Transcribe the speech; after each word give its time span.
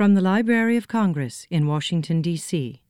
From 0.00 0.14
the 0.14 0.22
Library 0.22 0.78
of 0.78 0.88
Congress 0.88 1.46
in 1.50 1.66
Washington, 1.66 2.22
D.C. 2.22 2.80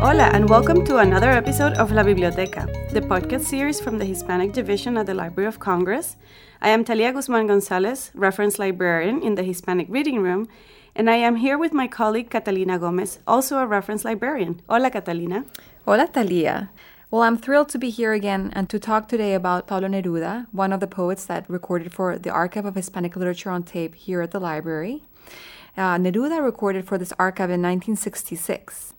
Hola, 0.00 0.24
and 0.34 0.48
welcome 0.48 0.84
to 0.86 0.96
another 0.96 1.30
episode 1.30 1.74
of 1.74 1.92
La 1.92 2.02
Biblioteca, 2.02 2.66
the 2.90 3.00
podcast 3.00 3.42
series 3.42 3.80
from 3.80 3.98
the 3.98 4.04
Hispanic 4.04 4.52
Division 4.52 4.96
at 4.96 5.06
the 5.06 5.14
Library 5.14 5.46
of 5.46 5.60
Congress. 5.60 6.16
I 6.60 6.70
am 6.70 6.84
Talia 6.84 7.12
Guzman 7.12 7.46
Gonzalez, 7.46 8.10
reference 8.16 8.58
librarian 8.58 9.22
in 9.22 9.36
the 9.36 9.44
Hispanic 9.44 9.86
Reading 9.88 10.20
Room, 10.20 10.48
and 10.96 11.08
I 11.08 11.14
am 11.14 11.36
here 11.36 11.56
with 11.56 11.72
my 11.72 11.86
colleague 11.86 12.28
Catalina 12.28 12.76
Gomez, 12.76 13.20
also 13.24 13.58
a 13.58 13.66
reference 13.68 14.04
librarian. 14.04 14.60
Hola, 14.68 14.90
Catalina. 14.90 15.44
Hola, 15.88 16.06
Talia. 16.06 16.68
Well, 17.10 17.22
I'm 17.22 17.38
thrilled 17.38 17.70
to 17.70 17.78
be 17.78 17.88
here 17.88 18.12
again 18.12 18.52
and 18.54 18.68
to 18.68 18.78
talk 18.78 19.08
today 19.08 19.32
about 19.32 19.66
Pablo 19.66 19.88
Neruda, 19.88 20.46
one 20.52 20.70
of 20.70 20.80
the 20.80 20.86
poets 20.86 21.24
that 21.24 21.48
recorded 21.48 21.94
for 21.94 22.18
the 22.18 22.28
Archive 22.28 22.66
of 22.66 22.74
Hispanic 22.74 23.16
Literature 23.16 23.48
on 23.48 23.62
tape 23.62 23.94
here 23.94 24.20
at 24.20 24.32
the 24.32 24.38
library. 24.38 25.02
Uh, 25.78 25.96
Neruda 25.96 26.44
recorded 26.44 26.86
for 26.86 26.98
this 26.98 27.14
archive 27.18 27.48
in 27.48 27.62
1966. 27.62 28.92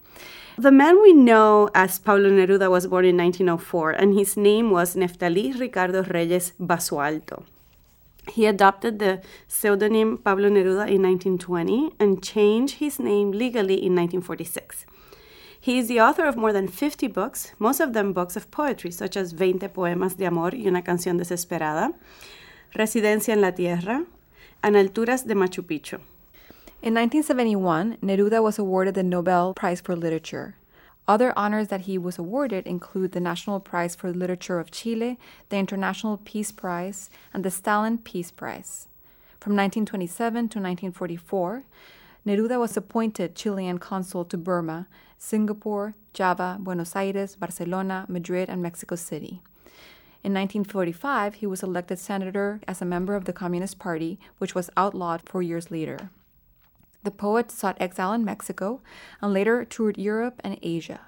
The 0.57 0.71
man 0.71 0.99
we 0.99 1.13
know 1.13 1.69
as 1.75 1.99
Pablo 1.99 2.31
Neruda 2.31 2.71
was 2.71 2.87
born 2.87 3.05
in 3.05 3.17
1904, 3.17 3.91
and 3.91 4.17
his 4.17 4.35
name 4.35 4.71
was 4.71 4.95
Neftali 4.95 5.59
Ricardo 5.59 6.01
Reyes 6.01 6.53
Basoalto. 6.59 7.43
He 8.31 8.47
adopted 8.47 8.97
the 8.97 9.21
pseudonym 9.47 10.17
Pablo 10.17 10.49
Neruda 10.49 10.89
in 10.89 11.03
1920 11.03 11.91
and 11.99 12.23
changed 12.23 12.79
his 12.79 12.97
name 12.97 13.29
legally 13.29 13.75
in 13.75 13.93
1946. 13.93 14.87
He 15.61 15.77
is 15.77 15.89
the 15.89 15.99
author 15.99 16.25
of 16.25 16.37
more 16.37 16.53
than 16.53 16.69
50 16.69 17.07
books, 17.07 17.51
most 17.59 17.81
of 17.81 17.91
them 17.91 18.13
books 18.13 18.37
of 18.37 18.49
poetry, 18.49 18.91
such 18.91 19.17
as 19.17 19.33
Veinte 19.33 19.67
Poemas 19.67 20.15
de 20.15 20.25
Amor 20.25 20.55
y 20.55 20.65
una 20.65 20.81
Canción 20.81 21.17
Desesperada, 21.17 21.93
Residencia 22.73 23.33
en 23.33 23.41
la 23.41 23.51
Tierra, 23.51 24.05
and 24.63 24.75
Alturas 24.77 25.27
de 25.27 25.35
Machu 25.35 25.61
Picchu. 25.61 25.99
In 26.81 26.93
1971, 26.93 27.97
Neruda 28.01 28.41
was 28.41 28.57
awarded 28.57 28.95
the 28.95 29.03
Nobel 29.03 29.53
Prize 29.53 29.81
for 29.81 29.97
Literature. 29.97 30.55
Other 31.09 31.33
honors 31.35 31.67
that 31.67 31.81
he 31.81 31.97
was 31.97 32.17
awarded 32.17 32.65
include 32.65 33.11
the 33.11 33.19
National 33.19 33.59
Prize 33.59 33.95
for 33.95 34.13
Literature 34.13 34.59
of 34.59 34.71
Chile, 34.71 35.19
the 35.49 35.57
International 35.57 36.21
Peace 36.23 36.53
Prize, 36.53 37.09
and 37.33 37.43
the 37.43 37.51
Stalin 37.51 37.97
Peace 37.97 38.31
Prize. 38.31 38.87
From 39.41 39.57
1927 39.57 40.33
to 40.33 40.59
1944, 40.59 41.63
Neruda 42.25 42.59
was 42.59 42.77
appointed 42.77 43.35
Chilean 43.35 43.77
consul 43.77 44.23
to 44.25 44.37
Burma, 44.37 44.87
Singapore, 45.19 45.95
Java, 46.13 46.57
Buenos 46.59 46.95
Aires, 46.95 47.35
Barcelona, 47.35 48.05
Madrid, 48.07 48.49
and 48.49 48.63
Mexico 48.63 48.95
City. 48.95 49.41
In 50.23 50.33
1945, 50.33 51.35
he 51.35 51.45
was 51.45 51.61
elected 51.61 51.99
senator 51.99 52.61
as 52.67 52.81
a 52.81 52.85
member 52.85 53.15
of 53.15 53.25
the 53.25 53.33
Communist 53.33 53.77
Party, 53.79 54.17
which 54.37 54.55
was 54.55 54.69
outlawed 54.75 55.21
four 55.21 55.43
years 55.43 55.69
later. 55.69 56.09
The 57.03 57.11
poet 57.11 57.51
sought 57.51 57.77
exile 57.79 58.13
in 58.13 58.25
Mexico 58.25 58.81
and 59.21 59.33
later 59.33 59.63
toured 59.65 59.97
Europe 59.97 60.41
and 60.43 60.57
Asia. 60.61 61.01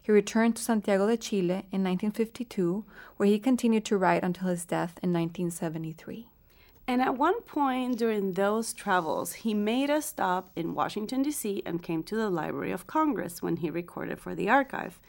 He 0.00 0.12
returned 0.12 0.56
to 0.56 0.62
Santiago 0.62 1.08
de 1.08 1.16
Chile 1.16 1.66
in 1.72 1.82
1952, 1.82 2.84
where 3.16 3.28
he 3.28 3.38
continued 3.40 3.84
to 3.86 3.96
write 3.96 4.22
until 4.22 4.48
his 4.48 4.64
death 4.64 4.98
in 5.02 5.12
1973. 5.12 6.28
And 6.88 7.02
at 7.02 7.18
one 7.18 7.40
point 7.42 7.98
during 7.98 8.32
those 8.32 8.72
travels, 8.72 9.32
he 9.32 9.54
made 9.54 9.90
a 9.90 10.00
stop 10.00 10.50
in 10.54 10.74
Washington, 10.74 11.22
D.C., 11.22 11.62
and 11.66 11.82
came 11.82 12.02
to 12.04 12.16
the 12.16 12.30
Library 12.30 12.70
of 12.70 12.86
Congress 12.86 13.42
when 13.42 13.56
he 13.56 13.70
recorded 13.70 14.20
for 14.20 14.34
the 14.34 14.48
archive. 14.48 15.00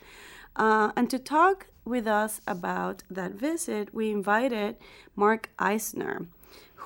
Uh, 0.56 0.90
and 0.96 1.08
to 1.08 1.18
talk 1.18 1.68
with 1.84 2.06
us 2.06 2.40
about 2.46 3.04
that 3.08 3.32
visit, 3.32 3.94
we 3.94 4.10
invited 4.10 4.76
Mark 5.14 5.50
Eisner 5.58 6.26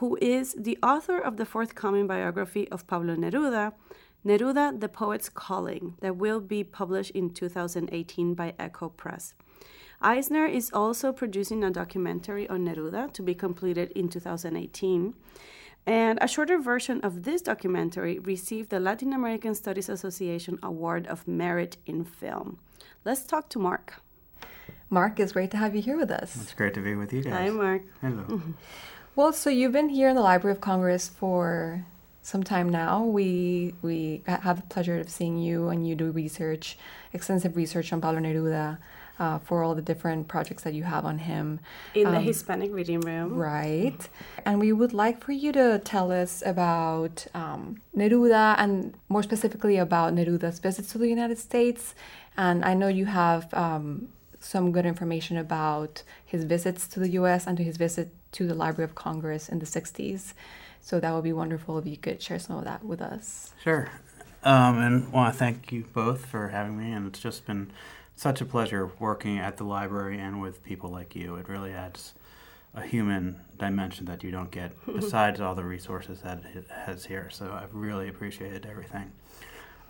who 0.02 0.18
is 0.20 0.54
the 0.58 0.78
author 0.82 1.19
of 1.19 1.36
the 1.36 1.44
forthcoming 1.44 2.08
biography 2.08 2.69
of 2.70 2.86
Pablo 2.88 3.14
Neruda, 3.14 3.72
Neruda, 4.25 4.81
the 4.81 4.88
Poet's 4.88 5.28
Calling, 5.28 5.94
that 6.00 6.16
will 6.16 6.41
be 6.41 6.64
published 6.64 7.12
in 7.12 7.31
2018 7.31 8.34
by 8.34 8.54
Ecco 8.58 8.88
Press. 8.97 9.34
Eisner 10.02 10.46
is 10.46 10.70
also 10.72 11.12
producing 11.12 11.64
a 11.64 11.70
documentary 11.70 12.48
on 12.48 12.66
Neruda 12.66 13.12
to 13.12 13.22
be 13.22 13.34
completed 13.34 13.90
in 13.92 14.08
2018. 14.08 15.14
And 15.86 16.18
a 16.20 16.28
shorter 16.28 16.58
version 16.58 17.00
of 17.00 17.24
this 17.24 17.42
documentary 17.42 18.18
received 18.18 18.70
the 18.70 18.78
Latin 18.78 19.12
American 19.12 19.54
Studies 19.54 19.88
Association 19.88 20.58
Award 20.62 21.06
of 21.06 21.26
Merit 21.26 21.76
in 21.86 22.04
Film. 22.04 22.58
Let's 23.04 23.24
talk 23.24 23.48
to 23.50 23.58
Mark. 23.58 24.00
Mark, 24.90 25.18
it's 25.18 25.32
great 25.32 25.50
to 25.52 25.56
have 25.56 25.74
you 25.74 25.82
here 25.82 25.96
with 25.96 26.10
us. 26.10 26.36
It's 26.36 26.54
great 26.54 26.74
to 26.74 26.80
be 26.80 26.94
with 26.94 27.12
you 27.12 27.22
guys. 27.22 27.32
Hi, 27.32 27.50
Mark. 27.50 27.82
Hello. 28.00 28.22
Mm-hmm. 28.24 28.52
Well, 29.16 29.32
so 29.32 29.50
you've 29.50 29.72
been 29.72 29.88
here 29.88 30.08
in 30.08 30.14
the 30.14 30.22
Library 30.22 30.54
of 30.54 30.60
Congress 30.60 31.08
for 31.08 31.84
some 32.22 32.42
time 32.42 32.69
now. 32.69 33.02
We 33.02 33.74
we 33.82 34.22
have 34.26 34.56
the 34.56 34.66
pleasure 34.69 35.00
of 35.00 35.10
seeing 35.10 35.38
you, 35.38 35.69
and 35.69 35.86
you 35.86 35.94
do 35.94 36.10
research, 36.12 36.78
extensive 37.12 37.56
research 37.56 37.92
on 37.92 38.00
Pablo 38.00 38.20
Neruda. 38.20 38.78
Uh, 39.19 39.39
for 39.39 39.62
all 39.62 39.75
the 39.75 39.83
different 39.83 40.27
projects 40.27 40.65
that 40.65 40.75
you 40.75 40.83
have 40.83 41.05
on 41.05 41.19
him 41.19 41.61
in 41.95 42.06
um, 42.06 42.15
the 42.15 42.21
Hispanic 42.21 42.73
Reading 42.73 43.00
Room, 43.00 43.37
right? 43.37 44.09
And 44.45 44.59
we 44.59 44.73
would 44.73 44.93
like 44.93 45.23
for 45.23 45.33
you 45.33 45.53
to 45.53 45.81
tell 45.84 46.11
us 46.11 46.43
about 46.45 47.27
um, 47.34 47.83
Neruda 47.95 48.56
and 48.59 48.95
more 49.09 49.23
specifically 49.23 49.77
about 49.77 50.15
Neruda's 50.15 50.59
visits 50.59 50.91
to 50.93 50.99
the 50.99 51.09
United 51.09 51.39
States. 51.39 51.95
And 52.37 52.65
I 52.65 52.75
know 52.75 52.89
you 52.89 53.05
have 53.05 53.53
um, 53.55 54.09
some 54.41 54.73
good 54.73 54.87
information 54.87 55.37
about 55.37 56.03
his 56.25 56.44
visits 56.44 56.89
to 56.89 57.00
the 57.00 57.11
U.S. 57.11 57.47
and 57.47 57.56
to 57.59 57.62
his 57.62 57.77
visit 57.77 58.12
to 58.33 58.47
the 58.47 58.55
Library 58.55 58.84
of 58.84 58.94
Congress 58.94 59.49
in 59.49 59.59
the 59.59 59.67
60s. 59.67 60.33
So 60.81 60.99
that 60.99 61.15
would 61.15 61.25
be 61.25 61.33
wonderful 61.33 61.79
if 61.79 61.87
you 61.87 61.97
could 61.97 62.21
share 62.21 62.39
some 62.39 62.56
of 62.56 62.65
that 62.65 62.84
with 62.84 63.00
us. 63.00 63.53
Sure. 63.62 63.91
Um, 64.43 64.79
and 64.79 65.12
want 65.12 65.33
to 65.33 65.39
thank 65.39 65.71
you 65.71 65.84
both 65.93 66.27
for 66.27 66.49
having 66.49 66.77
me. 66.77 66.93
And 66.93 67.06
it's 67.06 67.21
just 67.21 67.47
been 67.47 67.71
such 68.22 68.41
a 68.41 68.44
pleasure 68.44 68.91
working 69.00 69.38
at 69.38 69.56
the 69.56 69.65
library 69.65 70.19
and 70.19 70.41
with 70.41 70.62
people 70.62 70.88
like 70.88 71.16
you. 71.16 71.34
It 71.34 71.49
really 71.49 71.72
adds 71.72 72.15
a 72.72 72.81
human 72.81 73.41
dimension 73.59 74.06
that 74.06 74.22
you 74.22 74.31
don't 74.31 74.50
get 74.50 74.72
besides 74.94 75.41
all 75.41 75.56
the 75.56 75.65
resources 75.65 76.21
that 76.21 76.43
it 76.55 76.66
has 76.71 77.05
here. 77.05 77.28
So 77.31 77.53
I've 77.53 77.75
really 77.75 78.09
appreciated 78.09 78.65
everything. 78.65 79.11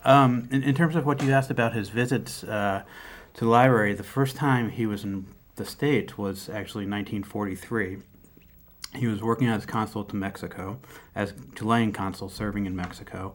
Um, 0.04 0.48
in, 0.50 0.62
in, 0.64 0.74
terms 0.74 0.96
of 0.96 1.06
what 1.06 1.22
you 1.22 1.30
asked 1.30 1.50
about 1.50 1.74
his 1.74 1.90
visits 1.90 2.42
uh, 2.42 2.82
to 3.34 3.44
the 3.44 3.50
library, 3.50 3.94
the 3.94 4.02
first 4.02 4.34
time 4.34 4.70
he 4.70 4.86
was 4.86 5.04
in 5.04 5.26
the 5.54 5.64
States 5.64 6.18
was 6.18 6.48
actually 6.48 6.86
1943 6.86 7.98
he 8.94 9.06
was 9.06 9.22
working 9.22 9.48
as 9.48 9.64
consul 9.64 10.04
to 10.04 10.16
Mexico, 10.16 10.78
as 11.14 11.32
Chilean 11.54 11.92
consul 11.92 12.28
serving 12.28 12.66
in 12.66 12.76
Mexico. 12.76 13.34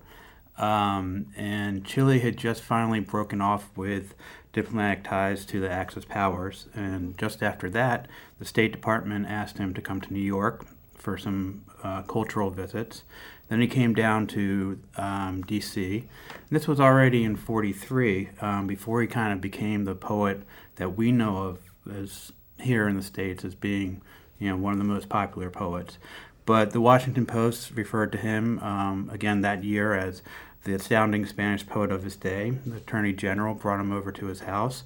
Um, 0.58 1.28
and 1.36 1.86
Chile 1.86 2.20
had 2.20 2.38
just 2.38 2.62
finally 2.62 3.00
broken 3.00 3.42
off 3.42 3.70
with 3.76 4.16
diplomatic 4.58 5.04
ties 5.04 5.46
to 5.46 5.60
the 5.60 5.70
Axis 5.70 6.04
powers. 6.04 6.66
And 6.74 7.16
just 7.16 7.44
after 7.44 7.70
that, 7.70 8.08
the 8.40 8.46
State 8.46 8.72
Department 8.72 9.28
asked 9.28 9.60
him 9.60 9.72
to 9.76 9.82
come 9.82 10.02
to 10.02 10.12
New 10.12 10.20
York 10.20 10.66
for 10.96 11.16
some 11.16 11.64
uh, 11.84 12.02
cultural 12.02 12.50
visits. 12.50 13.04
Then 13.50 13.62
he 13.62 13.68
came 13.68 13.94
down 13.94 14.26
to 14.28 14.80
um, 14.98 15.44
D.C. 15.44 16.06
This 16.50 16.68
was 16.68 16.80
already 16.80 17.24
in 17.24 17.36
43, 17.36 18.30
um, 18.42 18.66
before 18.66 19.00
he 19.02 19.08
kind 19.08 19.32
of 19.32 19.40
became 19.40 19.86
the 19.86 19.94
poet 19.94 20.42
that 20.78 20.98
we 20.98 21.12
know 21.12 21.38
of 21.38 21.60
as 21.90 22.34
here 22.60 22.88
in 22.88 22.98
the 22.98 23.04
States 23.04 23.46
as 23.46 23.54
being 23.54 24.02
you 24.40 24.50
know, 24.50 24.58
one 24.58 24.74
of 24.74 24.80
the 24.80 24.86
most 24.86 25.08
popular 25.08 25.52
poets. 25.52 26.00
But 26.48 26.72
the 26.72 26.82
Washington 26.82 27.28
Post 27.28 27.74
referred 27.76 28.12
to 28.14 28.18
him 28.18 28.58
um, 28.60 29.10
again 29.14 29.42
that 29.42 29.64
year 29.64 29.94
as 29.94 30.24
the 30.64 30.74
astounding 30.74 31.26
Spanish 31.26 31.66
poet 31.66 31.92
of 31.92 32.04
his 32.04 32.16
day. 32.16 32.52
The 32.66 32.78
Attorney 32.78 33.14
General 33.14 33.54
brought 33.54 33.80
him 33.80 33.92
over 33.92 34.12
to 34.12 34.26
his 34.28 34.42
house, 34.42 34.84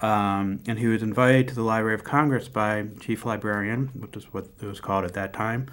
um, 0.00 0.60
and 0.66 0.78
he 0.78 0.86
was 0.86 1.02
invited 1.02 1.48
to 1.48 1.54
the 1.54 1.62
Library 1.62 1.94
of 1.94 2.04
Congress 2.04 2.48
by 2.48 2.86
Chief 3.00 3.24
Librarian, 3.24 3.88
which 3.88 4.16
is 4.16 4.32
what 4.32 4.48
it 4.60 4.66
was 4.66 4.80
called 4.80 5.04
at 5.04 5.14
that 5.14 5.32
time, 5.32 5.68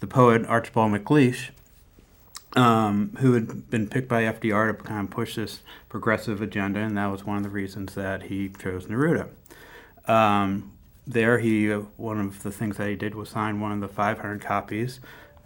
the 0.00 0.06
poet 0.06 0.44
Archibald 0.46 0.92
MacLeish, 0.92 1.50
um, 2.56 3.16
who 3.20 3.32
had 3.34 3.70
been 3.70 3.88
picked 3.88 4.08
by 4.08 4.22
FDR 4.22 4.76
to 4.76 4.82
kind 4.82 5.06
of 5.06 5.10
push 5.10 5.36
this 5.36 5.60
progressive 5.88 6.42
agenda, 6.42 6.80
and 6.80 6.96
that 6.96 7.06
was 7.06 7.24
one 7.24 7.36
of 7.36 7.42
the 7.42 7.48
reasons 7.48 7.94
that 7.94 8.24
he 8.24 8.48
chose 8.48 8.86
Neruda. 8.86 9.28
Um, 10.06 10.72
there, 11.06 11.38
he 11.38 11.72
uh, 11.72 11.80
one 11.96 12.20
of 12.20 12.42
the 12.42 12.50
things 12.50 12.76
that 12.76 12.88
he 12.88 12.96
did 12.96 13.14
was 13.14 13.28
sign 13.28 13.60
one 13.60 13.72
of 13.72 13.80
the 13.80 13.88
500 13.88 14.40
copies 14.40 15.00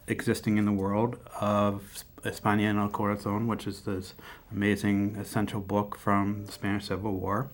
existing 0.06 0.59
in 0.59 0.65
the 0.65 0.73
world 0.73 1.19
of 1.41 2.05
España 2.25 2.69
en 2.71 2.79
el 2.79 2.91
Corazón, 2.91 3.47
which 3.47 3.67
is 3.67 3.82
this 3.82 4.15
amazing 4.50 5.17
essential 5.17 5.61
book 5.61 5.97
from 5.97 6.47
the 6.47 6.53
Spanish 6.53 6.87
Civil 6.87 7.12
War, 7.12 7.49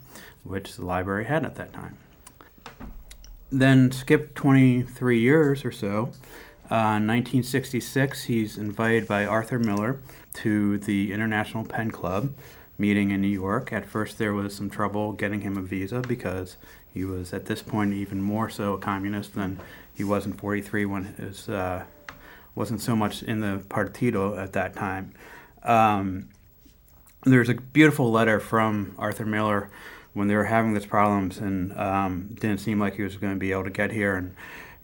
which 0.45 0.77
the 0.77 0.85
library 0.85 1.25
had 1.25 1.45
at 1.45 1.57
that 1.57 1.73
time. 1.73 1.97
Then 3.51 3.91
skip 3.91 4.35
23 4.35 5.19
years 5.19 5.65
or 5.65 5.73
so. 5.73 6.13
Uh, 6.71 7.03
in 7.03 7.07
1966, 7.09 8.25
he's 8.25 8.57
invited 8.57 9.09
by 9.09 9.27
Arthur 9.27 9.59
Miller 9.59 10.01
to 10.35 10.79
the 10.79 11.13
International 11.13 11.65
Pen 11.65 11.91
Club, 11.91 12.33
meeting 12.79 13.11
in 13.11 13.21
New 13.21 13.29
York. 13.29 13.73
At 13.73 13.87
first, 13.87 14.19
there 14.19 14.33
was 14.33 14.55
some 14.55 14.71
trouble 14.71 15.13
getting 15.13 15.41
him 15.41 15.57
a 15.57 15.63
visa 15.63 16.01
because 16.01 16.57
he 16.95 17.05
was 17.05 17.33
at 17.33 17.47
this 17.47 17.63
point 17.63 17.93
even 17.93 18.23
more 18.23 18.49
so 18.49 18.75
a 18.75 18.79
communist 18.79 19.35
than 19.35 19.59
he 19.93 20.05
was 20.05 20.27
in 20.27 20.33
43 20.33 20.87
when 20.87 21.05
his 21.05 21.49
uh, 21.49 21.85
wasn't 22.61 22.83
so 22.83 22.95
much 22.95 23.23
in 23.23 23.41
the 23.41 23.65
partido 23.71 24.39
at 24.39 24.53
that 24.53 24.77
time. 24.77 25.15
Um, 25.63 26.29
there's 27.25 27.49
a 27.49 27.55
beautiful 27.55 28.11
letter 28.13 28.39
from 28.39 28.95
Arthur 28.99 29.25
Miller 29.25 29.71
when 30.13 30.29
they 30.29 30.37
were 30.37 30.45
having 30.45 30.75
these 30.75 30.85
problems 30.85 31.39
and 31.39 31.75
um, 31.79 32.37
didn't 32.39 32.59
seem 32.59 32.79
like 32.79 32.97
he 32.97 33.03
was 33.03 33.17
going 33.17 33.33
to 33.33 33.39
be 33.39 33.51
able 33.51 33.65
to 33.65 33.71
get 33.71 33.93
here. 33.93 34.15
And 34.15 34.35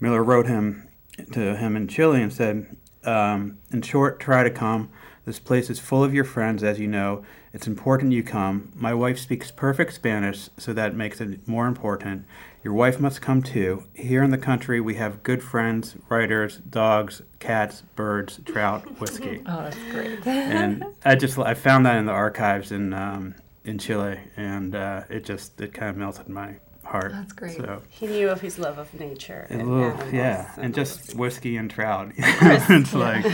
Miller 0.01 0.25
wrote 0.25 0.47
him 0.47 0.89
to 1.33 1.55
him 1.55 1.77
in 1.77 1.87
Chile 1.87 2.23
and 2.23 2.33
said, 2.33 2.79
um, 3.05 3.59
"In 3.71 3.83
short, 3.83 4.21
try 4.21 4.43
to 4.43 4.51
come. 4.51 4.89
This 5.27 5.39
place 5.39 5.69
is 5.69 5.79
full 5.79 6.03
of 6.03 6.15
your 6.15 6.25
friends, 6.25 6.65
as 6.65 6.81
you 6.81 6.87
know. 6.87 7.27
It's 7.53 7.67
important 7.67 8.13
you 8.13 8.23
come. 8.23 8.73
My 8.75 8.95
wife 8.95 9.19
speaks 9.19 9.51
perfect 9.51 9.93
Spanish, 9.93 10.49
so 10.57 10.73
that 10.73 10.95
makes 10.97 11.21
it 11.21 11.47
more 11.47 11.67
important. 11.67 12.25
Your 12.65 12.75
wife 12.75 12.99
must 12.99 13.23
come 13.23 13.43
too. 13.43 13.85
Here 13.95 14.23
in 14.25 14.31
the 14.31 14.39
country, 14.39 14.81
we 14.81 14.97
have 14.97 15.23
good 15.23 15.43
friends, 15.43 15.95
writers, 16.09 16.57
dogs, 16.69 17.23
cats, 17.39 17.83
birds, 17.95 18.41
trout, 18.45 18.83
whiskey. 19.01 19.43
oh, 19.47 19.63
that's 19.63 19.79
great. 19.93 20.27
and 20.27 20.85
I 21.05 21.15
just 21.15 21.39
I 21.39 21.55
found 21.55 21.87
that 21.87 21.97
in 21.97 22.07
the 22.07 22.13
archives 22.13 22.73
in 22.73 22.93
um, 22.93 23.35
in 23.65 23.79
Chile, 23.79 24.19
and 24.37 24.75
uh, 24.75 25.03
it 25.09 25.25
just 25.25 25.61
it 25.61 25.73
kind 25.75 25.91
of 25.91 25.97
melted 25.97 26.29
my 26.29 26.57
heart. 26.85 27.13
That's 27.13 27.33
great. 27.33 27.57
So, 27.57 27.83
He 27.89 28.07
knew 28.07 28.29
of 28.31 28.41
his 28.41 28.59
love 28.61 28.79
of 28.79 28.93
nature. 28.95 29.47
and 29.51 29.61
And 29.63 29.71
little- 29.71 29.91
animals 29.93 30.13
yeah, 30.13 30.53
and 30.57 30.67
all 30.73 30.85
just 30.85 31.15
whiskey 31.17 31.57
and 31.57 31.69
trout. 31.71 32.13
it's 32.17 32.95
like, 32.95 33.25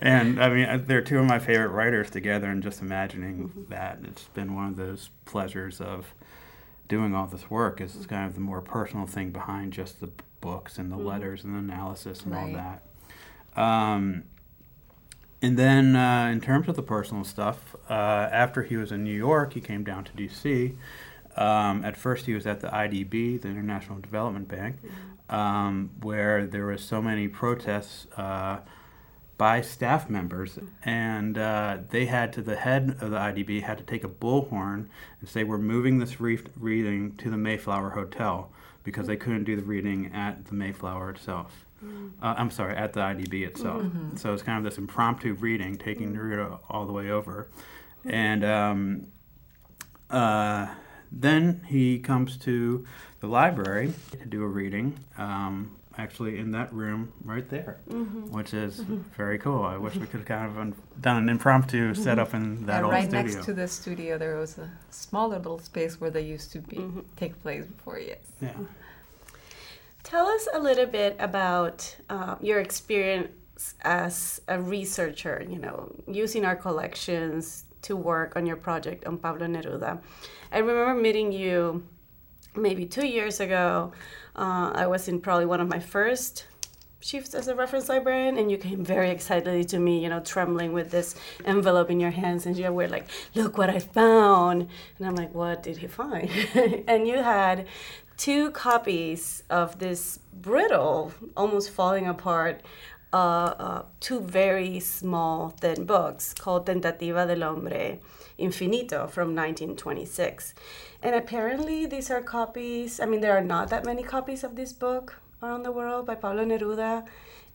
and 0.00 0.42
I 0.42 0.48
mean, 0.48 0.64
uh, 0.68 0.80
they're 0.84 1.00
two 1.00 1.18
of 1.18 1.26
my 1.26 1.38
favorite 1.40 1.68
writers 1.70 2.10
together, 2.10 2.48
and 2.48 2.62
just 2.62 2.80
imagining 2.80 3.48
Mm-hmm. 3.48 3.70
that 3.70 3.98
it's 4.04 4.24
been 4.34 4.54
one 4.54 4.66
of 4.68 4.76
those 4.76 5.10
pleasures 5.24 5.80
of 5.80 6.12
doing 6.92 7.14
all 7.14 7.26
this 7.26 7.48
work. 7.50 7.80
Is 7.80 7.92
Mm-hmm. 7.92 8.04
kind 8.14 8.26
of 8.28 8.34
the 8.34 8.40
more 8.40 8.60
personal 8.60 9.06
thing 9.06 9.30
behind 9.30 9.72
just 9.72 10.00
the 10.00 10.10
books 10.40 10.78
and 10.78 10.92
the 10.92 10.96
Mm-hmm. 10.96 11.06
letters 11.06 11.42
and 11.44 11.54
the 11.54 11.58
analysis 11.58 12.22
and 12.22 12.34
all 12.34 12.48
that. 12.52 12.82
Um, 13.60 14.24
and 15.40 15.58
then, 15.58 15.96
uh, 15.96 16.28
in 16.32 16.40
terms 16.40 16.68
of 16.68 16.76
the 16.76 16.82
personal 16.82 17.24
stuff, 17.24 17.74
uh, 17.90 18.28
after 18.42 18.62
he 18.62 18.76
was 18.76 18.92
in 18.92 19.02
New 19.04 19.16
York, 19.28 19.54
he 19.54 19.60
came 19.60 19.82
down 19.82 20.04
to 20.04 20.12
D.C. 20.12 20.74
Um, 21.36 21.84
at 21.84 21.96
first, 21.96 22.26
he 22.26 22.34
was 22.34 22.46
at 22.46 22.60
the 22.60 22.68
IDB, 22.68 23.40
the 23.40 23.48
International 23.48 23.98
Development 23.98 24.46
Bank, 24.46 24.76
um, 25.30 25.90
where 26.02 26.46
there 26.46 26.66
was 26.66 26.82
so 26.84 27.00
many 27.02 27.26
protests 27.26 28.06
uh, 28.16 28.58
by 29.42 29.60
staff 29.60 30.08
members, 30.08 30.56
and 30.84 31.36
uh, 31.36 31.78
they 31.90 32.06
had 32.06 32.32
to 32.32 32.40
the 32.40 32.54
head 32.54 32.96
of 33.00 33.10
the 33.10 33.16
IDB 33.16 33.60
had 33.60 33.76
to 33.76 33.82
take 33.82 34.04
a 34.04 34.08
bullhorn 34.08 34.86
and 35.18 35.28
say, 35.28 35.42
"We're 35.42 35.58
moving 35.58 35.98
this 35.98 36.20
re- 36.20 36.38
reading 36.56 37.16
to 37.16 37.28
the 37.28 37.36
Mayflower 37.36 37.90
Hotel." 37.90 38.52
Because 38.84 39.08
they 39.08 39.16
couldn't 39.16 39.42
do 39.42 39.56
the 39.56 39.62
reading 39.62 40.12
at 40.14 40.44
the 40.44 40.54
Mayflower 40.54 41.10
itself. 41.10 41.64
Uh, 42.22 42.34
I'm 42.38 42.52
sorry, 42.52 42.76
at 42.76 42.92
the 42.92 43.00
IDB 43.00 43.44
itself. 43.44 43.82
So 44.20 44.32
it's 44.32 44.44
kind 44.44 44.58
of 44.58 44.64
this 44.64 44.78
impromptu 44.78 45.34
reading, 45.34 45.76
taking 45.76 46.14
Neruda 46.14 46.60
all 46.70 46.86
the 46.86 46.92
way 46.92 47.10
over. 47.10 47.48
And 48.04 48.44
um, 48.44 49.06
uh, 50.08 50.68
then 51.10 51.62
he 51.66 51.98
comes 51.98 52.36
to 52.38 52.86
the 53.18 53.26
library 53.26 53.92
to 54.20 54.24
do 54.26 54.44
a 54.44 54.46
reading, 54.48 54.98
um, 55.18 55.76
actually 55.98 56.38
in 56.38 56.50
that 56.52 56.72
room 56.72 57.12
right 57.24 57.48
there, 57.48 57.78
mm-hmm. 57.88 58.30
which 58.30 58.54
is 58.54 58.80
mm-hmm. 58.80 58.98
very 59.16 59.38
cool. 59.38 59.62
I 59.64 59.76
wish 59.76 59.94
we 59.94 60.06
could 60.06 60.20
have 60.20 60.24
kind 60.26 60.46
of 60.46 60.58
un- 60.58 60.74
done 61.00 61.16
an 61.16 61.28
impromptu 61.28 61.92
mm-hmm. 61.92 62.02
setup 62.02 62.34
in 62.34 62.66
that 62.66 62.78
Yeah, 62.78 62.84
old 62.84 62.92
right 62.92 63.04
studio. 63.04 63.18
Right 63.18 63.34
next 63.34 63.44
to 63.46 63.54
the 63.54 63.68
studio, 63.68 64.18
there 64.18 64.36
was 64.36 64.58
a 64.58 64.70
smaller 64.90 65.38
little 65.38 65.58
space 65.58 66.00
where 66.00 66.10
they 66.10 66.22
used 66.22 66.52
to 66.52 66.60
be 66.60 66.82
take 67.16 67.40
place 67.42 67.64
before. 67.66 67.98
Yes. 67.98 68.18
yeah. 68.40 68.52
Tell 70.02 70.26
us 70.26 70.48
a 70.52 70.58
little 70.58 70.86
bit 70.86 71.16
about 71.20 71.96
uh, 72.10 72.34
your 72.40 72.60
experience 72.60 73.74
as 73.82 74.40
a 74.48 74.60
researcher, 74.60 75.44
you 75.48 75.58
know, 75.58 75.94
using 76.08 76.44
our 76.44 76.56
collections 76.56 77.64
to 77.82 77.96
work 77.96 78.34
on 78.36 78.46
your 78.46 78.56
project 78.56 79.06
on 79.06 79.18
Pablo 79.18 79.46
Neruda. 79.46 80.00
I 80.50 80.58
remember 80.58 81.00
meeting 81.00 81.32
you 81.32 81.84
maybe 82.54 82.86
two 82.86 83.06
years 83.06 83.40
ago. 83.40 83.92
Uh, 84.34 84.72
I 84.74 84.86
was 84.86 85.08
in 85.08 85.20
probably 85.20 85.46
one 85.46 85.60
of 85.60 85.68
my 85.68 85.80
first 85.80 86.46
shifts 87.00 87.34
as 87.34 87.48
a 87.48 87.54
reference 87.54 87.88
librarian, 87.88 88.38
and 88.38 88.50
you 88.50 88.56
came 88.56 88.84
very 88.84 89.10
excitedly 89.10 89.64
to 89.64 89.78
me, 89.78 90.02
you 90.02 90.08
know, 90.08 90.20
trembling 90.20 90.72
with 90.72 90.90
this 90.90 91.14
envelope 91.44 91.90
in 91.90 92.00
your 92.00 92.10
hands, 92.10 92.46
and 92.46 92.56
you 92.56 92.70
were 92.72 92.88
like, 92.88 93.06
"Look 93.34 93.58
what 93.58 93.68
I 93.68 93.78
found!" 93.78 94.68
And 94.98 95.06
I'm 95.06 95.16
like, 95.16 95.34
"What 95.34 95.62
did 95.62 95.78
he 95.78 95.86
find?" 95.86 96.30
and 96.86 97.06
you 97.06 97.18
had 97.18 97.66
two 98.16 98.50
copies 98.52 99.42
of 99.50 99.78
this 99.78 100.20
brittle, 100.32 101.12
almost 101.36 101.70
falling 101.70 102.06
apart, 102.06 102.62
uh, 103.12 103.54
uh, 103.58 103.82
two 104.00 104.20
very 104.20 104.80
small, 104.80 105.50
thin 105.50 105.84
books 105.84 106.32
called 106.32 106.66
Tentativa 106.66 107.26
del 107.26 107.42
Hombre 107.42 107.98
Infinito 108.38 109.08
from 109.10 109.34
1926. 109.34 110.54
And 111.02 111.14
apparently, 111.14 111.86
these 111.86 112.10
are 112.10 112.22
copies, 112.22 113.00
I 113.00 113.06
mean, 113.06 113.20
there 113.20 113.36
are 113.36 113.40
not 113.42 113.68
that 113.70 113.84
many 113.84 114.02
copies 114.02 114.44
of 114.44 114.56
this 114.56 114.72
book 114.72 115.18
around 115.42 115.64
the 115.64 115.72
world 115.72 116.06
by 116.06 116.14
Pablo 116.14 116.44
Neruda, 116.44 117.04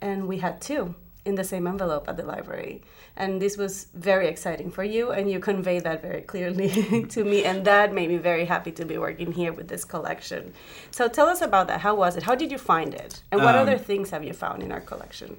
and 0.02 0.28
we 0.28 0.38
had 0.40 0.62
two 0.62 0.96
in 1.26 1.36
the 1.36 1.44
same 1.44 1.68
envelope 1.68 2.08
at 2.08 2.16
the 2.16 2.24
library. 2.24 2.82
And 3.18 3.42
this 3.42 3.58
was 3.58 3.88
very 3.94 4.28
exciting 4.28 4.72
for 4.72 4.84
you, 4.84 5.12
and 5.12 5.30
you 5.30 5.40
conveyed 5.40 5.84
that 5.84 6.02
very 6.02 6.22
clearly 6.22 6.70
to 7.10 7.24
me, 7.24 7.44
and 7.44 7.66
that 7.66 7.94
made 7.94 8.10
me 8.10 8.18
very 8.18 8.46
happy 8.46 8.72
to 8.74 8.86
be 8.86 8.98
working 8.98 9.32
here 9.34 9.52
with 9.52 9.68
this 9.68 9.84
collection. 9.84 10.54
So 10.92 11.08
tell 11.10 11.28
us 11.28 11.42
about 11.42 11.68
that. 11.68 11.82
How 11.82 11.96
was 11.96 12.16
it? 12.16 12.24
How 12.24 12.36
did 12.36 12.52
you 12.52 12.58
find 12.58 12.94
it? 12.94 13.24
And 13.32 13.42
what 13.44 13.56
Um, 13.56 13.62
other 13.62 13.78
things 13.78 14.10
have 14.12 14.24
you 14.24 14.34
found 14.34 14.64
in 14.64 14.72
our 14.72 14.82
collection? 14.82 15.38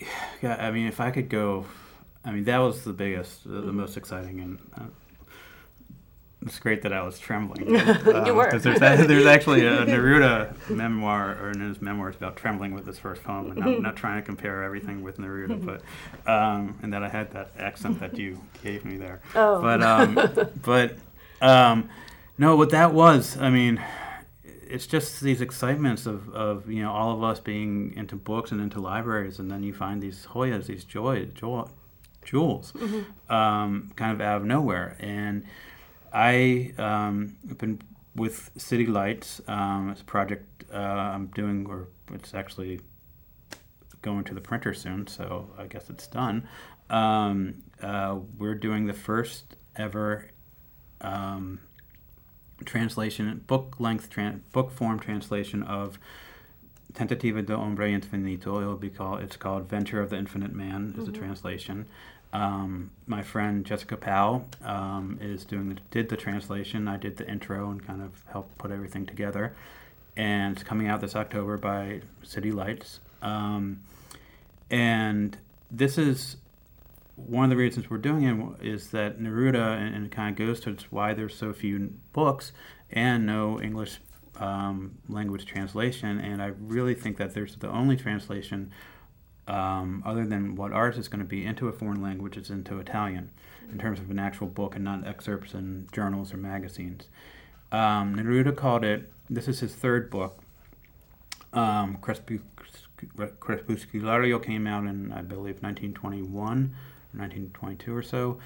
Yeah, 0.42 0.56
I 0.60 0.70
mean, 0.70 0.86
if 0.86 1.00
I 1.00 1.10
could 1.10 1.28
go, 1.30 1.64
I 2.26 2.32
mean, 2.32 2.44
that 2.44 2.58
was 2.58 2.82
the 2.84 2.92
biggest, 2.92 3.44
the, 3.44 3.60
the 3.60 3.72
most 3.72 3.96
exciting, 3.96 4.40
and 4.40 4.58
uh, 4.76 4.82
it's 6.42 6.58
great 6.58 6.82
that 6.82 6.92
I 6.92 7.02
was 7.02 7.18
trembling. 7.18 7.68
You 8.26 8.34
were. 8.34 8.50
there's, 8.58 8.66
a- 8.66 9.06
there's 9.06 9.26
actually 9.26 9.64
a 9.64 9.86
Neruda 9.86 10.54
memoir, 10.68 11.38
or 11.40 11.50
in 11.50 11.60
his 11.60 11.80
memoirs, 11.80 12.16
about 12.16 12.36
trembling 12.36 12.74
with 12.74 12.86
his 12.86 12.98
first 12.98 13.22
poem, 13.22 13.52
and 13.52 13.62
I'm 13.62 13.82
not 13.88 13.96
trying 13.96 14.20
to 14.20 14.26
compare 14.26 14.62
everything 14.64 15.02
with 15.02 15.18
Neruda, 15.18 15.64
but, 15.64 15.82
um, 16.30 16.78
and 16.82 16.92
that 16.92 17.02
I 17.02 17.08
had 17.08 17.30
that 17.32 17.52
accent 17.58 18.00
that 18.00 18.18
you 18.18 18.40
gave 18.62 18.84
me 18.84 18.96
there. 18.96 19.20
Oh. 19.36 19.62
But, 19.62 19.82
um, 19.82 20.14
but, 20.62 20.96
um, 21.40 21.88
no, 22.38 22.56
what 22.56 22.70
that 22.70 22.92
was, 22.92 23.36
I 23.38 23.50
mean, 23.50 23.80
it's 24.68 24.86
just 24.86 25.20
these 25.20 25.40
excitements 25.40 26.06
of, 26.06 26.28
of 26.34 26.68
you 26.68 26.82
know 26.82 26.90
all 26.90 27.12
of 27.14 27.22
us 27.22 27.38
being 27.38 27.94
into 27.96 28.16
books 28.16 28.50
and 28.50 28.60
into 28.60 28.80
libraries, 28.80 29.38
and 29.38 29.48
then 29.50 29.62
you 29.62 29.72
find 29.72 30.02
these 30.02 30.26
joyas, 30.32 30.66
these 30.66 30.84
joy, 30.84 31.26
joy, 31.26 31.66
jewels, 32.26 32.74
um, 33.30 33.90
kind 33.96 34.12
of 34.12 34.20
out 34.20 34.42
of 34.42 34.44
nowhere. 34.44 34.96
And 35.00 35.44
I 36.12 36.72
um, 36.76 37.36
have 37.48 37.58
been 37.58 37.80
with 38.14 38.50
City 38.56 38.86
Lights. 38.86 39.40
Um, 39.46 39.90
it's 39.90 40.02
a 40.02 40.04
project 40.04 40.64
uh, 40.72 40.76
I'm 40.76 41.28
doing, 41.28 41.66
or 41.66 41.88
it's 42.12 42.34
actually 42.34 42.80
going 44.02 44.24
to 44.24 44.34
the 44.34 44.40
printer 44.40 44.74
soon, 44.74 45.06
so 45.06 45.50
I 45.58 45.66
guess 45.66 45.88
it's 45.88 46.06
done. 46.06 46.48
Um, 46.90 47.62
uh, 47.82 48.18
we're 48.38 48.54
doing 48.54 48.86
the 48.86 48.92
first 48.92 49.56
ever 49.74 50.30
um, 51.00 51.60
translation, 52.64 53.44
book 53.46 53.76
length, 53.78 54.10
tran- 54.10 54.40
book 54.52 54.70
form 54.70 54.98
translation 54.98 55.62
of 55.62 55.98
Tentativa 56.94 57.42
de 57.42 57.56
Hombre 57.56 57.88
Infinito. 57.88 58.60
It'll 58.60 58.76
be 58.76 58.90
called. 58.90 59.20
It's 59.20 59.36
called 59.36 59.68
Venture 59.68 60.00
of 60.00 60.10
the 60.10 60.16
Infinite 60.16 60.54
Man. 60.54 60.94
Is 60.98 61.04
the 61.04 61.12
translation. 61.12 61.86
Um, 62.36 62.90
my 63.06 63.22
friend 63.22 63.64
Jessica 63.64 63.96
Powell 63.96 64.46
um, 64.62 65.18
is 65.22 65.44
doing 65.44 65.70
the, 65.70 65.76
did 65.90 66.10
the 66.10 66.16
translation. 66.16 66.86
I 66.86 66.98
did 66.98 67.16
the 67.16 67.26
intro 67.26 67.70
and 67.70 67.84
kind 67.84 68.02
of 68.02 68.10
helped 68.30 68.58
put 68.58 68.70
everything 68.70 69.06
together. 69.06 69.54
And 70.18 70.54
it's 70.54 70.62
coming 70.62 70.86
out 70.86 71.00
this 71.00 71.16
October 71.16 71.56
by 71.56 72.02
City 72.22 72.52
Lights. 72.52 73.00
Um, 73.22 73.80
and 74.70 75.38
this 75.70 75.96
is 75.96 76.36
one 77.14 77.44
of 77.44 77.50
the 77.50 77.56
reasons 77.56 77.88
we're 77.88 77.96
doing 77.96 78.24
it 78.24 78.66
is 78.66 78.90
that 78.90 79.18
Neruda, 79.18 79.78
and, 79.78 79.94
and 79.94 80.12
kind 80.12 80.38
of 80.38 80.46
goes 80.46 80.60
to 80.60 80.76
why 80.90 81.14
there's 81.14 81.34
so 81.34 81.54
few 81.54 81.94
books 82.12 82.52
and 82.90 83.24
no 83.24 83.58
English 83.62 83.98
um, 84.38 84.98
language 85.08 85.46
translation. 85.46 86.20
And 86.20 86.42
I 86.42 86.48
really 86.48 86.94
think 86.94 87.16
that 87.16 87.32
there's 87.32 87.56
the 87.56 87.70
only 87.70 87.96
translation, 87.96 88.72
um, 89.46 90.02
other 90.04 90.26
than 90.26 90.56
what 90.56 90.72
ours 90.72 90.98
is 90.98 91.08
going 91.08 91.20
to 91.20 91.26
be, 91.26 91.44
into 91.44 91.68
a 91.68 91.72
foreign 91.72 92.02
language 92.02 92.36
is 92.36 92.50
into 92.50 92.78
Italian, 92.78 93.30
in 93.70 93.78
terms 93.78 94.00
of 94.00 94.10
an 94.10 94.18
actual 94.18 94.46
book 94.46 94.74
and 94.74 94.84
not 94.84 95.06
excerpts 95.06 95.54
in 95.54 95.86
journals 95.92 96.32
or 96.32 96.36
magazines. 96.36 97.04
Um, 97.72 98.16
Neruda 98.16 98.54
called 98.54 98.84
it. 98.84 99.10
This 99.28 99.48
is 99.48 99.60
his 99.60 99.74
third 99.74 100.10
book. 100.10 100.40
Um, 101.52 101.98
Crepusculario 101.98 104.42
came 104.42 104.66
out 104.66 104.84
in, 104.84 105.12
I 105.12 105.22
believe, 105.22 105.62
1921 105.62 106.34
or 106.34 107.18
1922 107.18 107.94
or 107.94 108.02
so. 108.02 108.38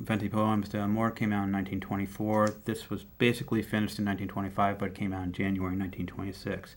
Veinte 0.00 0.30
Poemas 0.30 0.68
de 0.68 0.78
Amor 0.78 1.10
came 1.10 1.32
out 1.32 1.44
in 1.44 1.52
1924. 1.52 2.54
This 2.64 2.88
was 2.88 3.04
basically 3.04 3.62
finished 3.62 3.98
in 3.98 4.04
1925, 4.04 4.78
but 4.78 4.94
came 4.94 5.12
out 5.12 5.24
in 5.24 5.32
January 5.32 5.76
1926. 5.76 6.76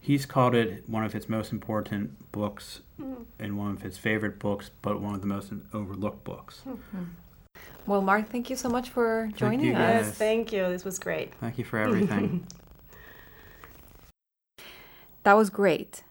He's 0.00 0.26
called 0.26 0.54
it 0.54 0.84
one 0.88 1.04
of 1.04 1.12
his 1.12 1.28
most 1.28 1.52
important 1.52 2.32
books 2.32 2.80
mm. 3.00 3.24
and 3.38 3.58
one 3.58 3.72
of 3.72 3.82
his 3.82 3.98
favorite 3.98 4.38
books, 4.38 4.70
but 4.80 5.00
one 5.00 5.14
of 5.14 5.20
the 5.20 5.26
most 5.26 5.52
overlooked 5.72 6.24
books. 6.24 6.62
Mm-hmm. 6.66 7.04
Well, 7.86 8.02
Mark, 8.02 8.28
thank 8.28 8.50
you 8.50 8.56
so 8.56 8.68
much 8.68 8.90
for 8.90 9.30
joining 9.34 9.74
us. 9.74 10.06
Yes, 10.06 10.14
thank 10.14 10.52
you. 10.52 10.68
This 10.68 10.84
was 10.84 10.98
great. 10.98 11.34
Thank 11.40 11.58
you 11.58 11.64
for 11.64 11.78
everything. 11.86 12.46
that 15.24 15.32
was 15.34 15.50
great. 15.50 16.02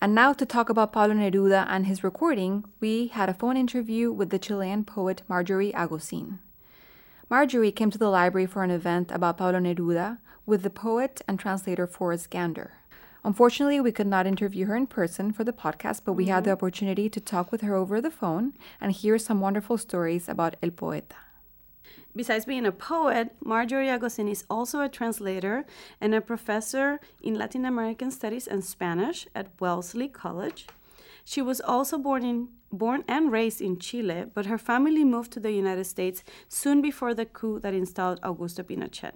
And 0.00 0.14
now 0.14 0.34
to 0.34 0.44
talk 0.44 0.68
about 0.68 0.92
Pablo 0.92 1.16
Neruda 1.16 1.66
and 1.68 1.86
his 1.86 2.04
recording, 2.04 2.66
we 2.80 3.08
had 3.08 3.30
a 3.30 3.34
phone 3.34 3.56
interview 3.56 4.12
with 4.12 4.28
the 4.28 4.38
Chilean 4.38 4.84
poet 4.84 5.22
Marjorie 5.26 5.72
Agosin. 5.72 6.38
Marjorie 7.30 7.72
came 7.72 7.90
to 7.90 7.98
the 7.98 8.10
library 8.10 8.46
for 8.46 8.62
an 8.62 8.70
event 8.70 9.10
about 9.10 9.38
Pablo 9.38 9.58
Neruda 9.58 10.18
with 10.44 10.62
the 10.62 10.70
poet 10.70 11.22
and 11.26 11.40
translator 11.40 11.86
Forrest 11.86 12.30
Gander. 12.30 12.74
Unfortunately, 13.26 13.80
we 13.80 13.90
could 13.90 14.06
not 14.06 14.24
interview 14.24 14.66
her 14.66 14.76
in 14.76 14.86
person 14.86 15.32
for 15.32 15.42
the 15.42 15.52
podcast, 15.52 16.02
but 16.04 16.12
we 16.12 16.26
mm-hmm. 16.26 16.34
had 16.34 16.44
the 16.44 16.50
mm-hmm. 16.50 16.58
opportunity 16.58 17.08
to 17.08 17.18
talk 17.18 17.50
with 17.50 17.60
her 17.62 17.74
over 17.74 18.00
the 18.00 18.08
phone 18.08 18.52
and 18.80 18.92
hear 18.92 19.18
some 19.18 19.40
wonderful 19.40 19.76
stories 19.76 20.28
about 20.28 20.54
El 20.62 20.70
Poeta. 20.70 21.16
Besides 22.14 22.44
being 22.44 22.64
a 22.64 22.70
poet, 22.70 23.34
Marjorie 23.44 23.88
Agosin 23.88 24.30
is 24.30 24.44
also 24.48 24.80
a 24.80 24.88
translator 24.88 25.64
and 26.00 26.14
a 26.14 26.20
professor 26.20 27.00
in 27.20 27.34
Latin 27.34 27.64
American 27.64 28.12
Studies 28.12 28.46
and 28.46 28.64
Spanish 28.64 29.26
at 29.34 29.50
Wellesley 29.58 30.06
College. 30.06 30.68
She 31.24 31.42
was 31.42 31.60
also 31.60 31.98
born 31.98 32.24
in 32.24 32.48
born 32.70 33.02
and 33.08 33.32
raised 33.32 33.60
in 33.60 33.80
Chile, 33.80 34.26
but 34.34 34.46
her 34.46 34.58
family 34.58 35.02
moved 35.02 35.32
to 35.32 35.40
the 35.40 35.50
United 35.50 35.86
States 35.86 36.22
soon 36.48 36.80
before 36.80 37.12
the 37.12 37.26
coup 37.26 37.58
that 37.58 37.74
installed 37.74 38.20
Augusto 38.20 38.62
Pinochet. 38.62 39.14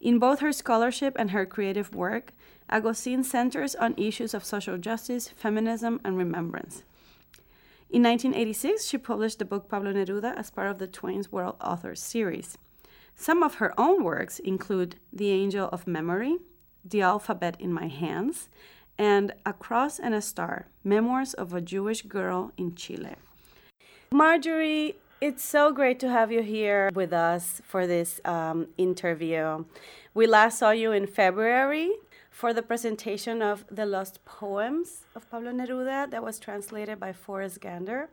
In 0.00 0.18
both 0.18 0.40
her 0.40 0.52
scholarship 0.52 1.14
and 1.18 1.30
her 1.30 1.44
creative 1.44 1.94
work, 1.94 2.32
Agosin 2.70 3.24
centers 3.24 3.74
on 3.74 3.94
issues 3.96 4.34
of 4.34 4.44
social 4.44 4.78
justice, 4.78 5.28
feminism, 5.28 6.00
and 6.04 6.16
remembrance. 6.16 6.84
In 7.90 8.04
1986, 8.04 8.86
she 8.86 8.98
published 8.98 9.40
the 9.40 9.44
book 9.44 9.68
Pablo 9.68 9.92
Neruda 9.92 10.36
as 10.36 10.50
part 10.50 10.70
of 10.70 10.78
the 10.78 10.86
Twayne's 10.86 11.32
World 11.32 11.56
Authors 11.60 12.00
series. 12.00 12.56
Some 13.16 13.42
of 13.42 13.56
her 13.56 13.74
own 13.78 14.04
works 14.04 14.38
include 14.38 14.96
The 15.12 15.30
Angel 15.30 15.68
of 15.72 15.86
Memory, 15.86 16.38
The 16.84 17.02
Alphabet 17.02 17.56
in 17.58 17.72
My 17.72 17.88
Hands, 17.88 18.48
and 18.96 19.32
A 19.44 19.52
Cross 19.52 19.98
and 19.98 20.14
a 20.14 20.22
Star 20.22 20.66
Memoirs 20.84 21.34
of 21.34 21.52
a 21.52 21.60
Jewish 21.60 22.02
Girl 22.02 22.52
in 22.56 22.76
Chile. 22.76 23.16
Marjorie, 24.12 24.94
it's 25.20 25.42
so 25.42 25.72
great 25.72 25.98
to 26.00 26.08
have 26.08 26.30
you 26.30 26.42
here 26.42 26.90
with 26.94 27.12
us 27.12 27.60
for 27.64 27.86
this 27.86 28.20
um, 28.24 28.68
interview. 28.78 29.64
We 30.14 30.26
last 30.26 30.58
saw 30.58 30.70
you 30.70 30.92
in 30.92 31.06
February 31.06 31.90
for 32.40 32.54
the 32.54 32.62
presentation 32.62 33.42
of 33.42 33.66
The 33.70 33.84
Lost 33.84 34.24
Poems 34.24 35.04
of 35.14 35.30
Pablo 35.30 35.52
Neruda 35.52 36.10
that 36.10 36.22
was 36.24 36.38
translated 36.38 36.98
by 36.98 37.12
Forrest 37.12 37.60
Gander. 37.60 38.08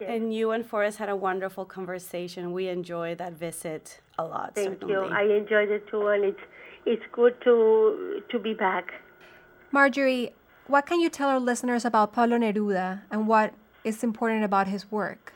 Yes. 0.00 0.10
And 0.12 0.34
you 0.34 0.50
and 0.50 0.66
Forrest 0.66 0.98
had 0.98 1.08
a 1.08 1.14
wonderful 1.14 1.64
conversation. 1.64 2.52
We 2.52 2.66
enjoyed 2.66 3.18
that 3.18 3.34
visit 3.34 4.00
a 4.18 4.24
lot. 4.24 4.56
Thank 4.56 4.80
certainly. 4.80 4.94
you. 4.94 5.02
I 5.20 5.22
enjoyed 5.42 5.70
it 5.70 5.86
too, 5.86 6.08
and 6.08 6.24
it's 6.24 6.44
it's 6.84 7.06
good 7.12 7.34
to 7.44 8.22
to 8.28 8.38
be 8.40 8.54
back. 8.54 8.86
Marjorie, 9.70 10.32
what 10.66 10.84
can 10.86 10.98
you 10.98 11.08
tell 11.08 11.28
our 11.28 11.38
listeners 11.38 11.84
about 11.84 12.12
Pablo 12.12 12.38
Neruda 12.38 13.02
and 13.12 13.28
what 13.28 13.54
is 13.84 14.02
important 14.02 14.42
about 14.42 14.66
his 14.66 14.90
work? 14.90 15.32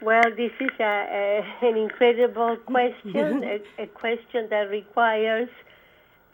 Well, 0.00 0.28
this 0.36 0.54
is 0.60 0.74
a, 0.78 0.94
a 1.22 1.66
an 1.68 1.76
incredible 1.76 2.58
question, 2.72 3.42
a, 3.54 3.82
a 3.82 3.86
question 3.88 4.46
that 4.50 4.70
requires 4.70 5.48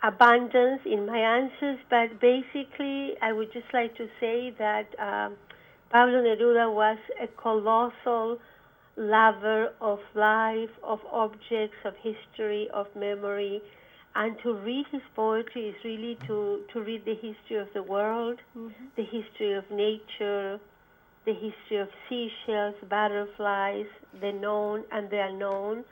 abundance 0.03 0.81
in 0.85 1.05
my 1.05 1.17
answers, 1.17 1.79
but 1.89 2.19
basically, 2.19 3.15
I 3.21 3.33
would 3.33 3.51
just 3.51 3.67
like 3.73 3.95
to 3.97 4.07
say 4.19 4.53
that 4.57 4.87
um, 4.99 5.35
Pablo 5.89 6.23
Neruda 6.23 6.73
was 6.73 6.97
a 7.21 7.27
colossal 7.27 8.39
lover 8.95 9.73
of 9.81 9.99
life, 10.15 10.69
of 10.83 10.99
objects, 11.11 11.77
of 11.85 11.93
history, 12.01 12.69
of 12.73 12.87
memory. 12.95 13.61
And 14.15 14.37
to 14.43 14.53
read 14.53 14.85
his 14.91 15.01
poetry 15.15 15.69
is 15.69 15.75
really 15.83 16.17
to, 16.27 16.61
to 16.73 16.81
read 16.81 17.05
the 17.05 17.15
history 17.15 17.57
of 17.57 17.67
the 17.73 17.83
world, 17.83 18.39
mm-hmm. 18.57 18.85
the 18.95 19.03
history 19.03 19.53
of 19.53 19.69
nature, 19.69 20.59
the 21.25 21.33
history 21.33 21.77
of 21.77 21.89
seashells, 22.07 22.75
butterflies, 22.89 23.85
the 24.19 24.31
known 24.31 24.83
and 24.91 25.09
the 25.09 25.21
unknown 25.21 25.83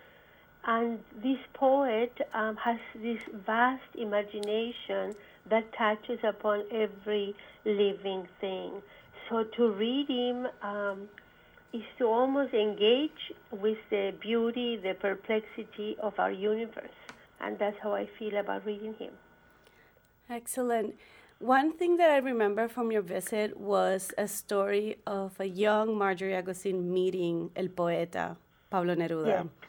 and 0.67 1.00
this 1.24 1.39
poet 1.53 2.12
um, 2.33 2.57
has 2.57 2.77
this 3.01 3.21
vast 3.45 3.89
imagination 3.97 5.15
that 5.50 5.65
touches 5.77 6.19
upon 6.27 6.63
every 6.71 7.33
living 7.65 8.27
thing. 8.41 8.81
So 9.29 9.45
to 9.55 9.71
read 9.71 10.07
him 10.09 10.47
um, 10.62 11.07
is 11.74 11.83
to 12.00 12.05
almost 12.05 12.53
engage 12.53 13.31
with 13.51 13.77
the 13.89 14.13
beauty, 14.19 14.75
the 14.75 14.93
perplexity 14.93 15.95
of 16.03 16.13
our 16.19 16.31
universe. 16.31 17.00
And 17.39 17.57
that's 17.57 17.77
how 17.81 17.93
I 17.93 18.09
feel 18.19 18.36
about 18.38 18.65
reading 18.65 18.93
him. 19.00 19.13
Excellent. 20.29 20.95
One 21.39 21.77
thing 21.77 21.97
that 21.97 22.09
I 22.09 22.17
remember 22.17 22.67
from 22.67 22.91
your 22.91 23.03
visit 23.03 23.57
was 23.57 24.12
a 24.17 24.27
story 24.27 24.97
of 25.05 25.39
a 25.39 25.45
young 25.45 25.95
Marjorie 25.95 26.33
Agosin 26.33 26.83
meeting 26.83 27.51
El 27.55 27.69
Poeta, 27.69 28.36
Pablo 28.69 28.95
Neruda. 28.95 29.27
Yes. 29.27 29.66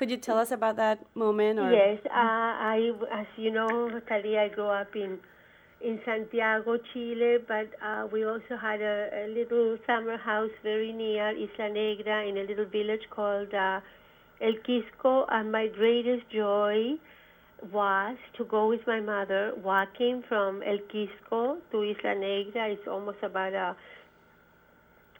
Could 0.00 0.10
you 0.10 0.16
tell 0.16 0.38
us 0.38 0.50
about 0.50 0.76
that 0.76 1.04
moment? 1.14 1.58
Or? 1.58 1.70
Yes, 1.70 1.98
uh, 2.06 2.08
I, 2.10 2.90
as 3.12 3.26
you 3.36 3.50
know, 3.50 4.00
Talia, 4.08 4.44
I 4.44 4.48
grew 4.48 4.64
up 4.64 4.96
in 4.96 5.18
in 5.82 6.00
Santiago, 6.06 6.78
Chile, 6.90 7.36
but 7.46 7.68
uh, 7.84 8.06
we 8.10 8.24
also 8.24 8.56
had 8.58 8.80
a, 8.80 9.10
a, 9.12 9.28
little 9.28 9.76
summer 9.86 10.16
house 10.16 10.56
very 10.62 10.90
near 10.92 11.28
Isla 11.36 11.68
Negra 11.74 12.24
in 12.24 12.38
a 12.38 12.44
little 12.44 12.64
village 12.64 13.02
called 13.10 13.52
uh, 13.52 13.80
El 14.40 14.54
Quisco, 14.66 15.26
and 15.28 15.52
my 15.52 15.66
greatest 15.66 16.24
joy 16.30 16.94
was 17.70 18.16
to 18.38 18.44
go 18.46 18.70
with 18.70 18.86
my 18.86 19.00
mother 19.00 19.52
walking 19.62 20.24
from 20.26 20.62
El 20.62 20.78
Quisco 20.90 21.58
to 21.72 21.82
Isla 21.82 22.14
Negra. 22.14 22.70
It's 22.70 22.88
almost 22.88 23.18
about 23.22 23.52
a 23.52 23.76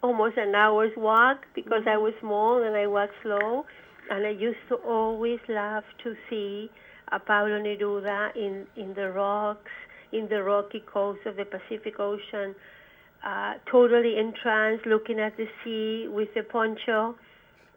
almost 0.01 0.37
an 0.37 0.55
hour's 0.55 0.97
walk 0.97 1.45
because 1.53 1.83
I 1.87 1.97
was 1.97 2.13
small 2.19 2.63
and 2.63 2.75
I 2.75 2.87
walked 2.87 3.13
slow 3.21 3.65
and 4.09 4.25
I 4.25 4.31
used 4.31 4.59
to 4.69 4.75
always 4.75 5.39
love 5.47 5.83
to 6.03 6.15
see 6.29 6.69
a 7.11 7.19
Pablo 7.19 7.59
Neruda 7.59 8.35
in, 8.35 8.65
in 8.75 8.93
the 8.93 9.09
rocks, 9.09 9.71
in 10.11 10.27
the 10.29 10.43
rocky 10.43 10.83
coast 10.91 11.19
of 11.25 11.35
the 11.35 11.45
Pacific 11.45 11.99
Ocean, 11.99 12.55
uh, 13.25 13.53
totally 13.69 14.17
entranced, 14.17 14.85
looking 14.85 15.19
at 15.19 15.35
the 15.37 15.45
sea 15.63 16.07
with 16.09 16.29
a 16.35 16.43
poncho, 16.43 17.15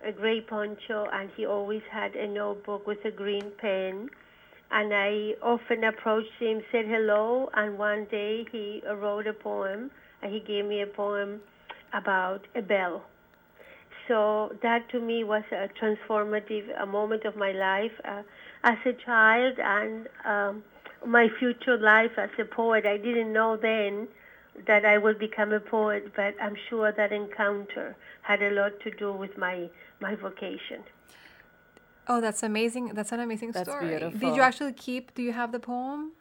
a 0.06 0.12
gray 0.12 0.40
poncho, 0.40 1.06
and 1.12 1.30
he 1.36 1.46
always 1.46 1.82
had 1.90 2.14
a 2.14 2.26
notebook 2.26 2.86
with 2.86 3.04
a 3.04 3.10
green 3.10 3.52
pen. 3.60 4.08
And 4.70 4.92
I 4.92 5.34
often 5.42 5.84
approached 5.84 6.32
him, 6.40 6.62
said 6.72 6.86
hello, 6.86 7.50
and 7.54 7.78
one 7.78 8.06
day 8.10 8.46
he 8.50 8.82
wrote 8.86 9.26
a 9.26 9.32
poem, 9.32 9.90
and 10.22 10.32
he 10.32 10.40
gave 10.40 10.64
me 10.64 10.82
a 10.82 10.86
poem 10.86 11.40
about 11.92 12.40
a 12.56 12.62
bell 12.62 13.04
so 14.08 14.52
that 14.62 14.88
to 14.90 15.00
me 15.00 15.24
was 15.24 15.42
a 15.52 15.68
transformative 15.80 16.66
a 16.80 16.86
moment 16.86 17.24
of 17.24 17.36
my 17.36 17.52
life 17.52 17.92
uh, 18.04 18.22
as 18.62 18.78
a 18.86 18.92
child 19.04 19.58
and 19.58 20.08
um, 20.24 20.62
my 21.06 21.28
future 21.38 21.78
life 21.78 22.12
as 22.16 22.30
a 22.38 22.44
poet. 22.44 22.86
I 22.86 22.96
didn't 22.96 23.32
know 23.32 23.56
then 23.56 24.08
that 24.66 24.84
I 24.84 24.98
would 24.98 25.18
become 25.18 25.52
a 25.52 25.60
poet, 25.60 26.12
but 26.14 26.34
I'm 26.40 26.56
sure 26.68 26.92
that 26.92 27.12
encounter 27.12 27.96
had 28.22 28.42
a 28.42 28.50
lot 28.50 28.80
to 28.80 28.90
do 28.90 29.12
with 29.12 29.36
my 29.36 29.68
my 30.00 30.14
vocation. 30.14 30.82
Oh, 32.06 32.20
that's 32.20 32.42
amazing! 32.42 32.88
That's 32.94 33.12
an 33.12 33.20
amazing 33.20 33.52
that's 33.52 33.68
story. 33.68 33.88
Beautiful. 33.88 34.20
Did 34.20 34.36
you 34.36 34.42
actually 34.42 34.72
keep? 34.72 35.14
Do 35.14 35.22
you 35.22 35.32
have 35.32 35.52
the 35.52 35.60
poem? 35.60 36.12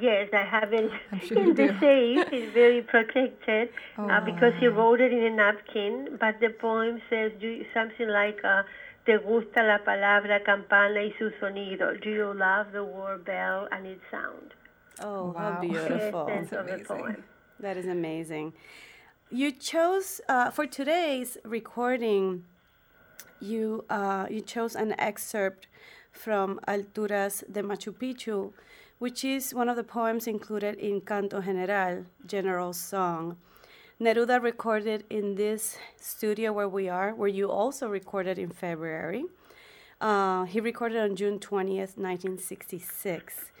Yes, 0.00 0.28
I 0.32 0.44
have 0.44 0.72
it 0.80 0.90
sure 1.26 1.38
in 1.42 1.54
the 1.54 1.68
safe. 1.80 2.26
It's 2.32 2.52
very 2.52 2.82
protected 2.82 3.70
oh. 3.98 4.08
uh, 4.08 4.20
because 4.24 4.52
he 4.60 4.66
wrote 4.66 5.00
it 5.00 5.12
in 5.12 5.22
a 5.22 5.30
napkin. 5.30 6.18
But 6.20 6.40
the 6.40 6.50
poem 6.50 7.00
says 7.08 7.32
do, 7.40 7.64
something 7.72 8.08
like, 8.08 8.38
uh, 8.44 8.62
"Te 9.06 9.16
gusta 9.18 9.62
la 9.62 9.78
palabra 9.78 10.44
campana 10.44 11.00
y 11.00 11.14
su 11.18 11.30
sonido? 11.40 11.98
Do 12.02 12.10
you 12.10 12.34
love 12.34 12.72
the 12.72 12.84
word 12.84 13.24
bell 13.24 13.68
and 13.72 13.86
its 13.86 14.02
sound?" 14.10 14.54
Oh, 15.02 15.32
wow. 15.32 15.52
how 15.52 15.60
beautiful! 15.60 16.26
That's 16.26 16.52
amazing. 16.52 17.24
That 17.60 17.76
is 17.76 17.86
amazing. 17.86 18.52
You 19.30 19.50
chose 19.50 20.20
uh, 20.28 20.50
for 20.50 20.66
today's 20.66 21.38
recording. 21.44 22.44
You 23.40 23.84
uh, 23.88 24.26
you 24.30 24.42
chose 24.42 24.76
an 24.76 24.94
excerpt 24.98 25.68
from 26.12 26.60
Alturas 26.68 27.44
de 27.50 27.62
Machu 27.62 27.92
Picchu 27.92 28.52
which 28.98 29.24
is 29.24 29.54
one 29.54 29.68
of 29.68 29.76
the 29.76 29.84
poems 29.84 30.26
included 30.26 30.76
in 30.76 31.00
Canto 31.00 31.40
General, 31.40 32.04
General 32.26 32.72
Song. 32.72 33.36
Neruda 34.00 34.42
recorded 34.42 35.04
in 35.08 35.34
this 35.36 35.78
studio 36.00 36.52
where 36.52 36.68
we 36.68 36.88
are, 36.88 37.14
where 37.14 37.28
you 37.28 37.50
also 37.50 37.88
recorded 37.88 38.38
in 38.38 38.50
February. 38.50 39.24
Uh, 40.00 40.44
he 40.44 40.60
recorded 40.60 40.98
on 40.98 41.16
June 41.16 41.38
20th, 41.38 41.96
1966. 41.96 43.52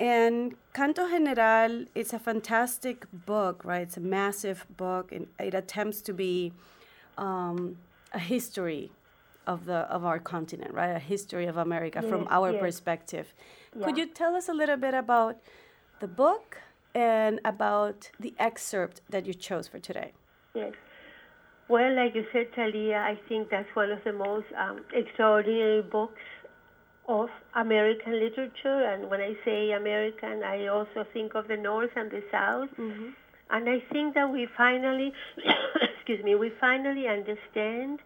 And 0.00 0.54
Canto 0.72 1.08
General 1.08 1.84
is 1.94 2.12
a 2.12 2.18
fantastic 2.18 3.06
book, 3.12 3.64
right? 3.64 3.82
It's 3.82 3.96
a 3.96 4.00
massive 4.00 4.64
book, 4.76 5.12
and 5.12 5.26
it 5.38 5.54
attempts 5.54 6.00
to 6.02 6.12
be 6.12 6.52
um, 7.18 7.76
a 8.12 8.18
history 8.18 8.92
of 9.46 9.64
the 9.64 9.78
of 9.90 10.04
our 10.04 10.18
continent, 10.18 10.72
right? 10.72 10.94
A 10.94 10.98
history 10.98 11.46
of 11.46 11.56
America 11.56 12.00
Yes, 12.02 12.10
from 12.10 12.28
our 12.30 12.52
yes. 12.52 12.60
perspective. 12.60 13.34
Yeah. 13.78 13.86
Could 13.86 13.98
you 13.98 14.06
tell 14.06 14.34
us 14.34 14.48
a 14.48 14.52
little 14.52 14.76
bit 14.76 14.94
about 14.94 15.36
the 16.00 16.08
book 16.08 16.56
and 16.94 17.40
about 17.44 18.10
the 18.18 18.34
excerpt 18.38 19.02
that 19.08 19.24
you 19.24 19.34
chose 19.34 19.68
for 19.68 19.78
today? 19.78 20.12
Yes. 20.54 20.72
Well, 21.68 21.94
like 21.94 22.14
you 22.14 22.24
said, 22.32 22.46
Talia, 22.56 22.96
I 22.96 23.18
think 23.28 23.50
that's 23.50 23.68
one 23.74 23.92
of 23.92 24.02
the 24.02 24.12
most 24.12 24.46
um, 24.58 24.80
extraordinary 24.92 25.82
books 25.82 26.22
of 27.06 27.28
American 27.54 28.14
literature. 28.18 28.84
And 28.90 29.10
when 29.10 29.20
I 29.20 29.34
say 29.44 29.72
American, 29.72 30.42
I 30.42 30.66
also 30.66 31.04
think 31.12 31.34
of 31.34 31.46
the 31.46 31.56
North 31.56 31.90
and 31.94 32.10
the 32.10 32.22
South. 32.32 32.70
And 33.50 33.68
I 33.68 33.78
think 33.92 34.14
that 34.14 34.30
we 34.30 34.48
finally, 34.56 35.12
excuse 35.96 36.24
me, 36.24 36.34
we 36.34 36.50
finally 36.60 37.06
understand 37.06 38.00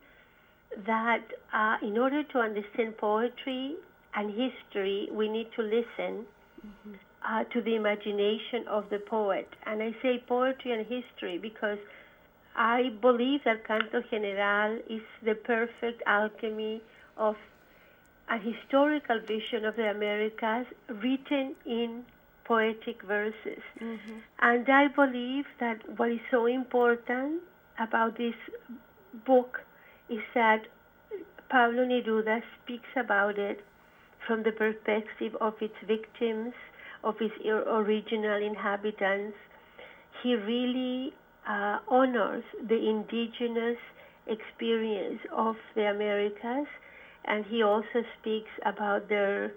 that 0.87 1.23
uh, 1.53 1.77
in 1.83 1.99
order 1.99 2.23
to 2.25 2.39
understand 2.39 2.97
poetry 2.99 3.77
and 4.15 4.31
history, 4.31 5.09
we 5.13 5.29
need 5.29 5.49
to 5.57 5.63
listen 5.63 6.27
uh, 7.29 7.45
to 7.45 7.63
the 7.63 7.75
imagination 7.77 8.67
of 8.69 8.85
the 8.91 8.99
poet. 8.99 9.49
And 9.67 9.83
I 9.83 9.93
say 10.03 10.23
poetry 10.29 10.73
and 10.73 10.87
history 10.87 11.39
because 11.39 11.79
I 12.55 12.91
believe 13.01 13.41
that 13.45 13.67
Canto 13.67 14.03
General 14.11 14.79
is 14.91 15.01
the 15.25 15.35
perfect 15.35 16.03
alchemy 16.07 16.83
of 17.17 17.37
a 18.31 18.39
historical 18.39 19.21
vision 19.21 19.65
of 19.65 19.77
the 19.77 19.91
Americas 19.91 20.67
written 20.89 21.55
in 21.67 22.05
poetic 22.45 23.03
verses. 23.03 23.63
And 24.41 24.69
I 24.69 24.89
believe 24.89 25.45
that 25.61 25.79
what 25.99 26.11
is 26.11 26.21
so 26.31 26.47
important 26.47 27.43
about 27.79 28.19
this 28.19 28.35
book 29.27 29.61
is 30.11 30.21
that 30.35 30.63
Pablo 31.49 31.85
Neruda 31.85 32.43
speaks 32.63 32.89
about 32.97 33.39
it 33.39 33.65
from 34.27 34.43
the 34.43 34.53
perspective 34.53 35.35
of 35.41 35.55
its 35.61 35.75
victims, 35.87 36.55
of 37.05 37.15
its 37.21 37.35
original 37.45 38.41
inhabitants. 38.43 39.37
He 40.23 40.35
really 40.35 41.13
uh, 41.49 41.79
honors 41.89 42.45
the 42.69 42.77
indigenous 42.77 43.79
experience 44.27 45.21
of 45.37 45.57
the 45.75 45.91
Americas, 45.91 46.67
and 47.25 47.45
he 47.47 47.63
also 47.63 48.03
speaks 48.21 48.51
about 48.65 49.09
their 49.09 49.53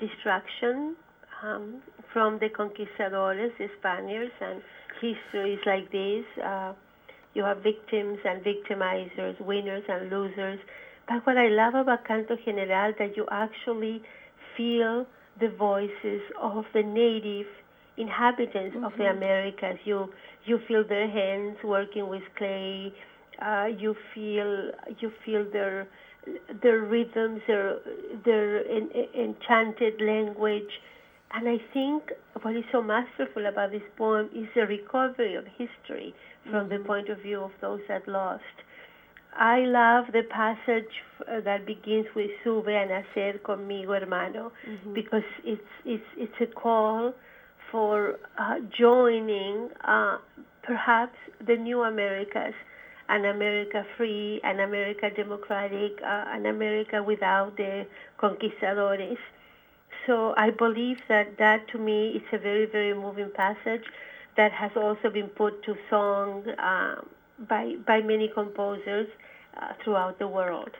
destruction 0.00 0.96
um, 1.42 1.82
from 2.12 2.38
the 2.38 2.48
conquistadores, 2.48 3.52
the 3.58 3.68
Spaniards, 3.78 4.32
and 4.40 4.62
history 5.00 5.54
is 5.54 5.60
like 5.66 5.90
this. 5.92 6.24
Uh, 6.42 6.72
you 7.34 7.44
have 7.44 7.58
victims 7.58 8.18
and 8.24 8.42
victimizers, 8.42 9.38
winners 9.40 9.82
and 9.88 10.08
losers. 10.10 10.58
But 11.08 11.24
what 11.26 11.36
I 11.38 11.48
love 11.48 11.74
about 11.74 12.04
Canto 12.06 12.36
General 12.44 12.92
that 12.98 13.16
you 13.16 13.26
actually 13.30 14.02
feel 14.56 15.06
the 15.40 15.48
voices 15.50 16.22
of 16.40 16.64
the 16.74 16.82
native 16.82 17.46
inhabitants 17.96 18.76
of 18.84 18.92
the 18.98 19.06
Americas. 19.06 19.78
You 19.84 20.12
you 20.44 20.58
feel 20.66 20.84
their 20.86 21.08
hands 21.08 21.58
working 21.64 22.08
with 22.08 22.22
clay. 22.36 22.92
Uh, 23.40 23.66
you 23.78 23.94
feel 24.14 24.70
you 24.98 25.12
feel 25.24 25.44
their 25.52 25.86
their 26.62 26.80
rhythms, 26.80 27.40
their 27.46 27.78
their 28.24 28.66
en- 28.68 28.90
en- 28.94 29.20
enchanted 29.28 30.00
language. 30.00 30.72
And 31.32 31.48
I 31.48 31.58
think 31.72 32.12
what 32.42 32.56
is 32.56 32.64
so 32.72 32.82
masterful 32.82 33.46
about 33.46 33.70
this 33.70 33.82
poem 33.96 34.30
is 34.34 34.48
the 34.54 34.66
recovery 34.66 35.34
of 35.34 35.44
history 35.58 36.14
from 36.50 36.68
the 36.68 36.78
point 36.78 37.08
of 37.08 37.18
view 37.18 37.40
of 37.42 37.50
those 37.60 37.80
that 37.88 38.06
lost. 38.08 38.56
I 39.34 39.60
love 39.60 40.06
the 40.12 40.22
passage 40.22 41.02
uh, 41.28 41.40
that 41.40 41.66
begins 41.66 42.06
with 42.14 42.30
Sube 42.42 42.68
a 42.68 42.86
nacer 42.86 43.38
conmigo, 43.42 43.98
hermano, 43.98 44.52
because 44.94 45.24
it's 45.44 45.60
it's 45.84 46.04
it's 46.16 46.40
a 46.40 46.46
call 46.46 47.14
for 47.70 48.18
uh, 48.38 48.60
joining 48.76 49.68
uh, 49.84 50.18
perhaps 50.62 51.16
the 51.46 51.56
new 51.56 51.82
Americas, 51.82 52.54
an 53.08 53.26
America 53.26 53.84
free, 53.96 54.40
an 54.42 54.60
America 54.60 55.10
democratic, 55.14 56.00
uh, 56.02 56.24
an 56.28 56.46
America 56.46 57.02
without 57.02 57.56
the 57.56 57.86
conquistadores. 58.18 59.18
So 60.06 60.34
I 60.36 60.50
believe 60.50 60.98
that 61.08 61.36
that 61.38 61.68
to 61.68 61.78
me 61.78 62.10
is 62.16 62.22
a 62.32 62.38
very 62.38 62.66
very 62.66 62.94
moving 62.94 63.30
passage 63.30 63.84
that 64.36 64.52
has 64.52 64.70
also 64.76 65.10
been 65.10 65.28
put 65.28 65.62
to 65.64 65.76
song 65.90 66.48
uh, 66.58 66.96
by 67.38 67.76
by 67.86 68.00
many 68.00 68.28
composers 68.28 69.08
uh, 69.56 69.72
throughout 69.82 70.18
the 70.18 70.28
world. 70.28 70.70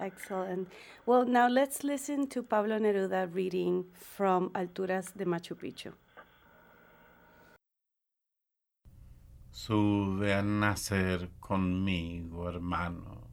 Excellent. 0.00 0.68
Well, 1.06 1.24
now 1.24 1.48
let's 1.48 1.84
listen 1.84 2.26
to 2.28 2.42
Pablo 2.42 2.78
Neruda 2.78 3.32
reading 3.32 3.84
from 3.94 4.50
Alturas 4.50 5.12
de 5.16 5.24
Machu 5.24 5.54
Picchu. 5.54 5.92
Sube 9.50 10.32
a 10.32 10.42
nacer 10.42 11.28
conmigo, 11.40 12.48
hermano. 12.48 13.28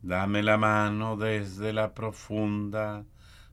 Dame 0.00 0.42
la 0.42 0.56
mano 0.56 1.16
desde 1.16 1.72
la 1.72 1.88
profunda 1.88 3.04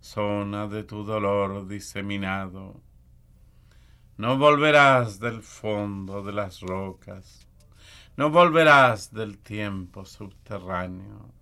zona 0.01 0.67
de 0.67 0.83
tu 0.83 1.03
dolor 1.03 1.65
diseminado. 1.67 2.81
No 4.21 4.37
volverás 4.37 5.19
del 5.19 5.41
fondo 5.41 6.21
de 6.21 6.31
las 6.31 6.61
rocas, 6.61 7.47
no 8.15 8.29
volverás 8.29 9.11
del 9.11 9.39
tiempo 9.39 10.05
subterráneo, 10.05 11.33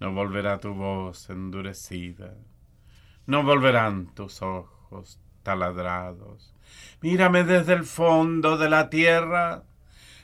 no 0.00 0.14
volverá 0.14 0.58
tu 0.58 0.72
voz 0.72 1.28
endurecida, 1.28 2.32
no 3.26 3.42
volverán 3.42 4.06
tus 4.14 4.40
ojos 4.40 5.20
taladrados. 5.42 6.54
Mírame 7.02 7.44
desde 7.44 7.74
el 7.74 7.84
fondo 7.84 8.56
de 8.56 8.70
la 8.70 8.88
tierra, 8.88 9.64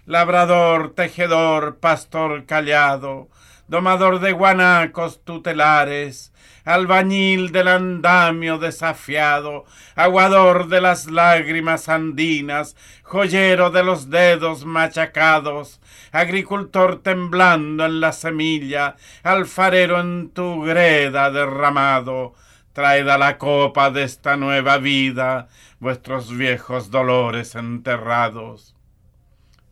labrador, 0.06 0.94
tejedor, 0.94 1.80
pastor 1.80 2.46
callado, 2.46 3.28
domador 3.72 4.20
de 4.20 4.32
guanacos 4.32 5.24
tutelares, 5.24 6.30
albañil 6.66 7.52
del 7.52 7.68
andamio 7.68 8.58
desafiado, 8.58 9.64
aguador 9.96 10.68
de 10.68 10.82
las 10.82 11.10
lágrimas 11.10 11.88
andinas, 11.88 12.76
joyero 13.02 13.70
de 13.70 13.82
los 13.82 14.10
dedos 14.10 14.66
machacados, 14.66 15.80
agricultor 16.12 17.02
temblando 17.02 17.86
en 17.86 18.00
la 18.00 18.12
semilla, 18.12 18.96
alfarero 19.22 20.00
en 20.00 20.28
tu 20.28 20.60
greda 20.64 21.30
derramado, 21.30 22.34
traed 22.74 23.08
a 23.08 23.16
la 23.16 23.38
copa 23.38 23.90
de 23.90 24.02
esta 24.02 24.36
nueva 24.36 24.76
vida 24.76 25.48
vuestros 25.80 26.36
viejos 26.36 26.90
dolores 26.90 27.54
enterrados. 27.54 28.76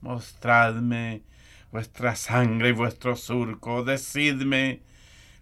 Mostradme 0.00 1.20
vuestra 1.72 2.16
sangre 2.16 2.70
y 2.70 2.72
vuestro 2.72 3.16
surco, 3.16 3.84
decidme, 3.84 4.82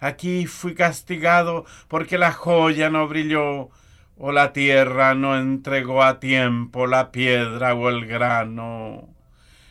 aquí 0.00 0.46
fui 0.46 0.74
castigado 0.74 1.64
porque 1.88 2.18
la 2.18 2.32
joya 2.32 2.90
no 2.90 3.08
brilló, 3.08 3.70
o 4.16 4.32
la 4.32 4.52
tierra 4.52 5.14
no 5.14 5.38
entregó 5.38 6.02
a 6.02 6.18
tiempo 6.18 6.86
la 6.86 7.12
piedra 7.12 7.74
o 7.74 7.88
el 7.88 8.06
grano. 8.06 9.08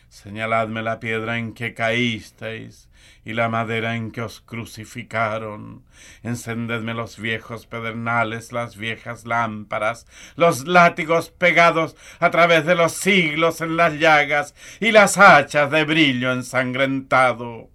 Señaladme 0.08 0.82
la 0.82 1.00
piedra 1.00 1.38
en 1.38 1.52
que 1.52 1.74
caísteis 1.74 2.87
y 3.24 3.34
la 3.34 3.48
madera 3.48 3.96
en 3.96 4.10
que 4.10 4.22
os 4.22 4.40
crucificaron. 4.40 5.84
Encendedme 6.22 6.94
los 6.94 7.18
viejos 7.18 7.66
pedernales, 7.66 8.52
las 8.52 8.76
viejas 8.76 9.26
lámparas, 9.26 10.06
los 10.36 10.66
látigos 10.66 11.30
pegados 11.30 11.96
a 12.20 12.30
través 12.30 12.64
de 12.64 12.74
los 12.74 12.92
siglos 12.92 13.60
en 13.60 13.76
las 13.76 13.94
llagas 13.94 14.54
y 14.80 14.92
las 14.92 15.18
hachas 15.18 15.70
de 15.70 15.84
brillo 15.84 16.32
ensangrentado. 16.32 17.70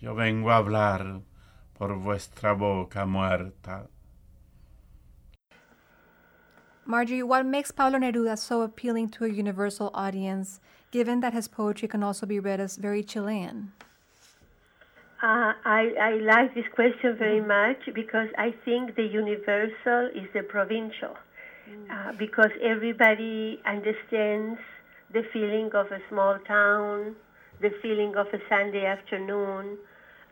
Yo 0.00 0.14
vengo 0.14 0.50
a 0.50 0.56
hablar 0.56 1.20
por 1.74 1.96
vuestra 1.98 2.52
boca 2.52 3.06
muerta. 3.06 3.88
Marjorie, 6.84 7.22
what 7.22 7.46
makes 7.46 7.70
Pablo 7.70 7.98
Neruda 8.00 8.36
so 8.36 8.62
appealing 8.62 9.08
to 9.10 9.24
a 9.24 9.28
universal 9.28 9.92
audience, 9.94 10.60
given 10.90 11.20
that 11.20 11.32
his 11.32 11.46
poetry 11.46 11.86
can 11.86 12.02
also 12.02 12.26
be 12.26 12.40
read 12.40 12.58
as 12.58 12.76
very 12.76 13.04
Chilean? 13.04 13.72
Uh, 15.22 15.52
I, 15.64 15.92
I 16.00 16.10
like 16.14 16.52
this 16.52 16.64
question 16.74 17.16
very 17.16 17.40
much 17.40 17.78
because 17.94 18.26
I 18.36 18.52
think 18.64 18.96
the 18.96 19.04
universal 19.04 20.10
is 20.14 20.28
the 20.34 20.42
provincial. 20.42 21.16
Uh, 21.90 22.12
because 22.18 22.50
everybody 22.60 23.60
understands 23.64 24.58
the 25.12 25.22
feeling 25.32 25.70
of 25.74 25.86
a 25.92 26.00
small 26.08 26.38
town, 26.46 27.14
the 27.60 27.70
feeling 27.80 28.16
of 28.16 28.26
a 28.32 28.38
Sunday 28.48 28.84
afternoon, 28.84 29.78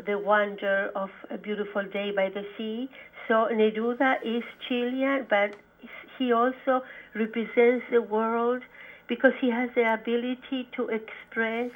the 0.05 0.18
wonder 0.18 0.90
of 0.96 1.11
a 1.31 1.38
beautiful 1.38 1.85
day 1.92 2.11
by 2.11 2.29
the 2.29 2.42
sea. 2.59 2.90
So 3.29 3.48
Neruda 3.53 4.16
is 4.24 4.42
Chilean, 4.66 5.26
but 5.31 5.55
he 6.18 6.33
also 6.33 6.83
represents 7.14 7.85
the 7.92 8.03
world 8.03 8.62
because 9.09 9.33
he 9.40 9.50
has 9.50 9.70
the 9.76 9.94
ability 9.94 10.68
to 10.76 10.88
express 10.88 11.70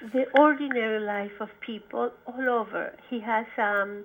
the 0.00 0.24
ordinary 0.38 1.00
life 1.00 1.40
of 1.40 1.48
people 1.64 2.10
all 2.26 2.48
over. 2.48 2.92
He 3.10 3.20
has 3.20 3.46
um, 3.58 4.04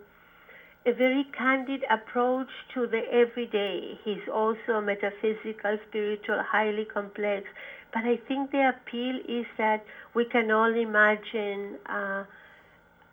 a 0.86 0.94
very 0.94 1.26
candid 1.38 1.84
approach 1.90 2.50
to 2.74 2.86
the 2.88 3.02
everyday. 3.12 3.98
He's 4.04 4.28
also 4.32 4.82
metaphysical, 4.82 5.78
spiritual, 5.88 6.44
highly 6.44 6.86
complex. 6.86 7.48
But 7.94 8.04
I 8.04 8.20
think 8.28 8.52
the 8.52 8.74
appeal 8.76 9.20
is 9.28 9.46
that 9.58 9.86
we 10.14 10.26
can 10.26 10.52
all 10.52 10.74
imagine 10.74 11.78
uh, 11.86 12.26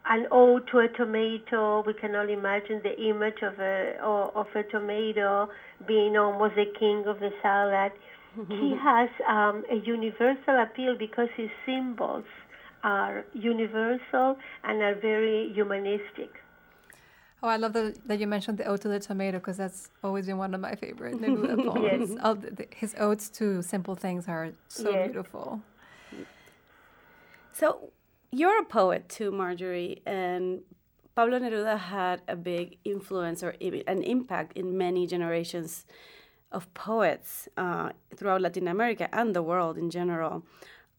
an 0.07 0.27
ode 0.33 0.67
to 0.73 0.79
a 0.81 0.89
tomato. 0.89 1.85
We 1.87 1.95
can 1.95 2.17
all 2.17 2.29
imagine 2.29 2.81
the 2.83 2.99
image 3.01 3.43
of 3.43 3.61
a 3.61 3.97
of 4.03 4.47
a 4.57 4.65
tomato 4.65 5.49
being 5.87 6.17
almost 6.17 6.57
the 6.57 6.67
king 6.79 7.05
of 7.07 7.21
the 7.21 7.31
salad. 7.41 7.93
he 8.49 8.75
has 8.83 9.11
um, 9.29 9.63
a 9.71 9.77
universal 9.87 10.61
appeal 10.61 10.97
because 10.99 11.29
his 11.37 11.51
symbols 11.65 12.25
are 12.85 13.25
universal 13.33 14.37
and 14.65 14.83
are 14.83 14.95
very 14.95 15.53
humanistic. 15.55 16.31
Oh, 17.45 17.49
I 17.49 17.57
love 17.57 17.73
the, 17.73 17.97
that 18.07 18.21
you 18.21 18.27
mentioned 18.29 18.59
the 18.59 18.65
ode 18.67 18.81
to 18.83 18.89
the 18.89 19.01
tomato 19.01 19.39
because 19.39 19.57
that's 19.57 19.91
always 20.05 20.27
been 20.27 20.39
one 20.39 20.55
of 20.55 20.61
my 20.61 20.75
favorite 20.77 21.21
poems. 21.21 22.11
Yes. 22.11 22.19
All 22.23 22.37
the, 22.37 22.51
the- 22.51 22.69
his 22.75 22.95
odes 22.99 23.29
to 23.31 23.63
simple 23.63 23.95
things 23.97 24.29
are 24.29 24.53
so 24.69 24.91
Yes. 24.93 25.07
beautiful. 25.07 25.61
So 27.53 27.91
you're 28.31 28.61
a 28.61 28.65
poet 28.65 29.09
too, 29.09 29.31
Marjorie, 29.31 30.03
and 30.07 30.61
Pablo 31.15 31.39
Neruda 31.39 31.79
had 31.79 32.23
a 32.29 32.37
big 32.37 32.79
influence 32.85 33.43
or 33.43 33.55
an 33.87 34.03
impact 34.03 34.57
in 34.57 34.79
many 34.79 35.07
generations 35.07 35.85
of 36.51 36.73
poets 36.75 37.49
uh, 37.57 37.91
throughout 38.17 38.41
Latin 38.41 38.69
America 38.69 39.09
and 39.13 39.35
the 39.35 39.43
world 39.43 39.77
in 39.79 39.91
general. 39.91 40.45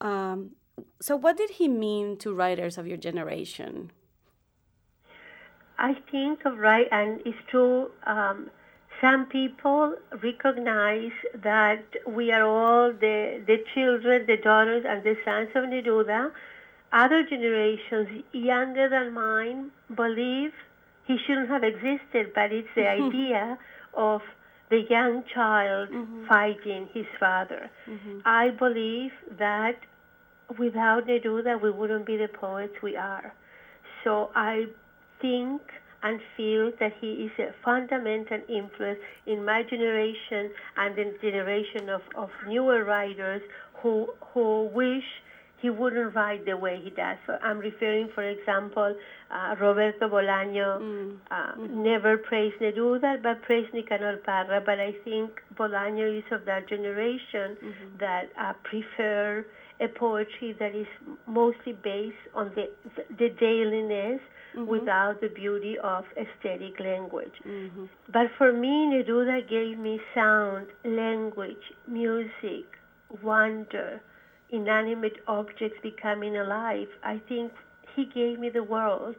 Um, 0.00 0.50
so, 1.00 1.16
what 1.16 1.36
did 1.36 1.50
he 1.50 1.68
mean 1.68 2.16
to 2.18 2.32
writers 2.32 2.78
of 2.78 2.86
your 2.86 2.96
generation? 2.96 3.92
I 5.78 5.94
think 6.10 6.44
of 6.44 6.58
right, 6.58 6.86
and 6.90 7.20
it's 7.26 7.38
true. 7.50 7.90
Um, 8.06 8.50
some 9.00 9.26
people 9.26 9.96
recognize 10.22 11.12
that 11.42 11.84
we 12.06 12.32
are 12.32 12.44
all 12.44 12.92
the 12.92 13.42
the 13.46 13.58
children, 13.74 14.26
the 14.26 14.36
daughters, 14.36 14.84
and 14.88 15.02
the 15.02 15.16
sons 15.24 15.50
of 15.54 15.64
Neruda. 15.64 16.32
Other 16.92 17.24
generations 17.24 18.22
younger 18.32 18.88
than 18.88 19.12
mine 19.12 19.72
believe 19.94 20.52
he 21.06 21.18
shouldn't 21.26 21.48
have 21.48 21.64
existed, 21.64 22.32
but 22.34 22.52
it's 22.52 22.68
the 22.74 22.88
idea 23.00 23.58
of 23.94 24.22
the 24.70 24.82
young 24.88 25.24
child 25.34 25.88
fighting 26.28 26.88
his 26.94 27.06
father. 27.18 27.70
I 28.24 28.50
believe 28.50 29.12
that 29.38 29.76
without 30.58 31.06
Neruda, 31.06 31.60
we 31.60 31.70
wouldn't 31.70 32.06
be 32.06 32.16
the 32.16 32.28
poets 32.28 32.74
we 32.82 32.96
are. 32.96 33.32
So 34.02 34.30
I 34.34 34.66
think 35.20 35.62
and 36.02 36.20
feel 36.36 36.70
that 36.78 36.92
he 37.00 37.12
is 37.24 37.30
a 37.38 37.50
fundamental 37.64 38.38
influence 38.48 38.98
in 39.26 39.42
my 39.44 39.62
generation 39.62 40.50
and 40.76 40.98
in 40.98 41.12
the 41.12 41.30
generation 41.30 41.88
of, 41.88 42.02
of 42.14 42.28
newer 42.46 42.84
writers 42.84 43.40
who 43.82 44.08
who 44.32 44.68
wish 44.74 45.04
he 45.62 45.70
wouldn't 45.70 46.14
write 46.14 46.44
the 46.44 46.54
way 46.54 46.78
he 46.84 46.90
does. 46.90 47.16
So 47.26 47.38
I'm 47.42 47.58
referring, 47.58 48.10
for 48.14 48.22
example, 48.22 48.94
uh, 49.30 49.54
Roberto 49.58 50.10
Bolaño 50.10 51.16
uh, 51.30 51.52
never 51.70 52.18
praised 52.18 52.56
Neruda, 52.60 53.22
but 53.22 53.40
praised 53.40 53.72
Nicanor 53.72 54.18
Parra. 54.18 54.60
But 54.60 54.78
I 54.78 54.92
think 55.04 55.30
Bolaño 55.58 56.18
is 56.18 56.24
of 56.32 56.44
that 56.44 56.68
generation 56.68 57.56
that 57.98 58.24
uh, 58.38 58.52
prefer 58.62 59.46
a 59.84 59.88
poetry 59.88 60.54
that 60.58 60.74
is 60.74 60.86
mostly 61.26 61.74
based 61.84 62.24
on 62.34 62.50
the 62.56 62.66
the 63.18 63.28
dailiness 63.40 64.20
without 64.68 65.20
the 65.20 65.28
beauty 65.28 65.76
of 65.82 66.04
aesthetic 66.16 66.78
language. 66.78 67.32
But 68.12 68.26
for 68.38 68.52
me, 68.52 68.74
Neruda 68.92 69.48
gave 69.48 69.78
me 69.78 70.00
sound, 70.14 70.68
language, 70.84 71.64
music, 71.88 72.66
wonder, 73.22 74.00
inanimate 74.50 75.18
objects 75.26 75.78
becoming 75.82 76.36
alive. 76.36 76.86
I 77.02 77.20
think 77.28 77.52
he 77.96 78.04
gave 78.04 78.38
me 78.38 78.50
the 78.50 78.62
world. 78.62 79.16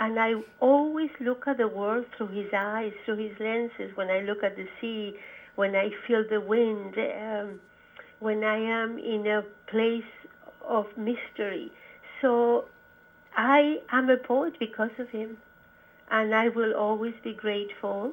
And 0.00 0.18
I 0.18 0.32
always 0.60 1.10
look 1.20 1.44
at 1.46 1.58
the 1.58 1.68
world 1.68 2.06
through 2.16 2.28
his 2.28 2.50
eyes, 2.56 2.92
through 3.04 3.18
his 3.18 3.38
lenses. 3.38 3.96
When 3.96 4.08
I 4.08 4.20
look 4.20 4.42
at 4.42 4.56
the 4.56 4.66
sea, 4.80 5.12
when 5.54 5.76
I 5.76 5.90
feel 6.06 6.24
the 6.28 6.40
wind, 6.40 6.94
um, 6.98 7.60
when 8.20 8.44
I 8.44 8.58
am 8.58 8.98
in 8.98 9.26
a 9.26 9.42
place 9.70 10.02
of 10.66 10.86
mystery. 10.96 11.70
So 12.20 12.64
I 13.36 13.78
am 13.92 14.08
a 14.10 14.16
poet 14.16 14.54
because 14.58 14.90
of 14.98 15.08
him, 15.10 15.38
and 16.10 16.34
I 16.34 16.48
will 16.48 16.74
always 16.74 17.14
be 17.22 17.34
grateful. 17.34 18.12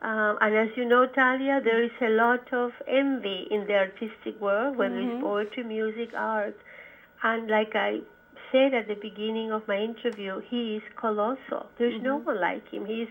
Um, 0.00 0.38
and 0.40 0.56
as 0.56 0.68
you 0.76 0.84
know, 0.84 1.06
Talia, 1.06 1.60
there 1.62 1.82
is 1.82 1.90
a 2.00 2.10
lot 2.10 2.52
of 2.52 2.70
envy 2.86 3.46
in 3.50 3.66
the 3.66 3.74
artistic 3.74 4.40
world, 4.40 4.76
whether 4.76 4.94
mm-hmm. 4.94 5.16
it's 5.16 5.22
poetry, 5.22 5.64
music, 5.64 6.10
art. 6.16 6.56
And 7.22 7.50
like 7.50 7.74
I 7.74 7.98
said 8.52 8.74
at 8.74 8.86
the 8.86 8.94
beginning 8.94 9.50
of 9.50 9.66
my 9.66 9.78
interview, 9.78 10.40
he 10.48 10.76
is 10.76 10.82
colossal. 11.00 11.66
There's 11.78 12.00
no 12.02 12.18
mm-hmm. 12.18 12.26
one 12.26 12.40
like 12.40 12.70
him. 12.70 12.86
He's 12.86 13.08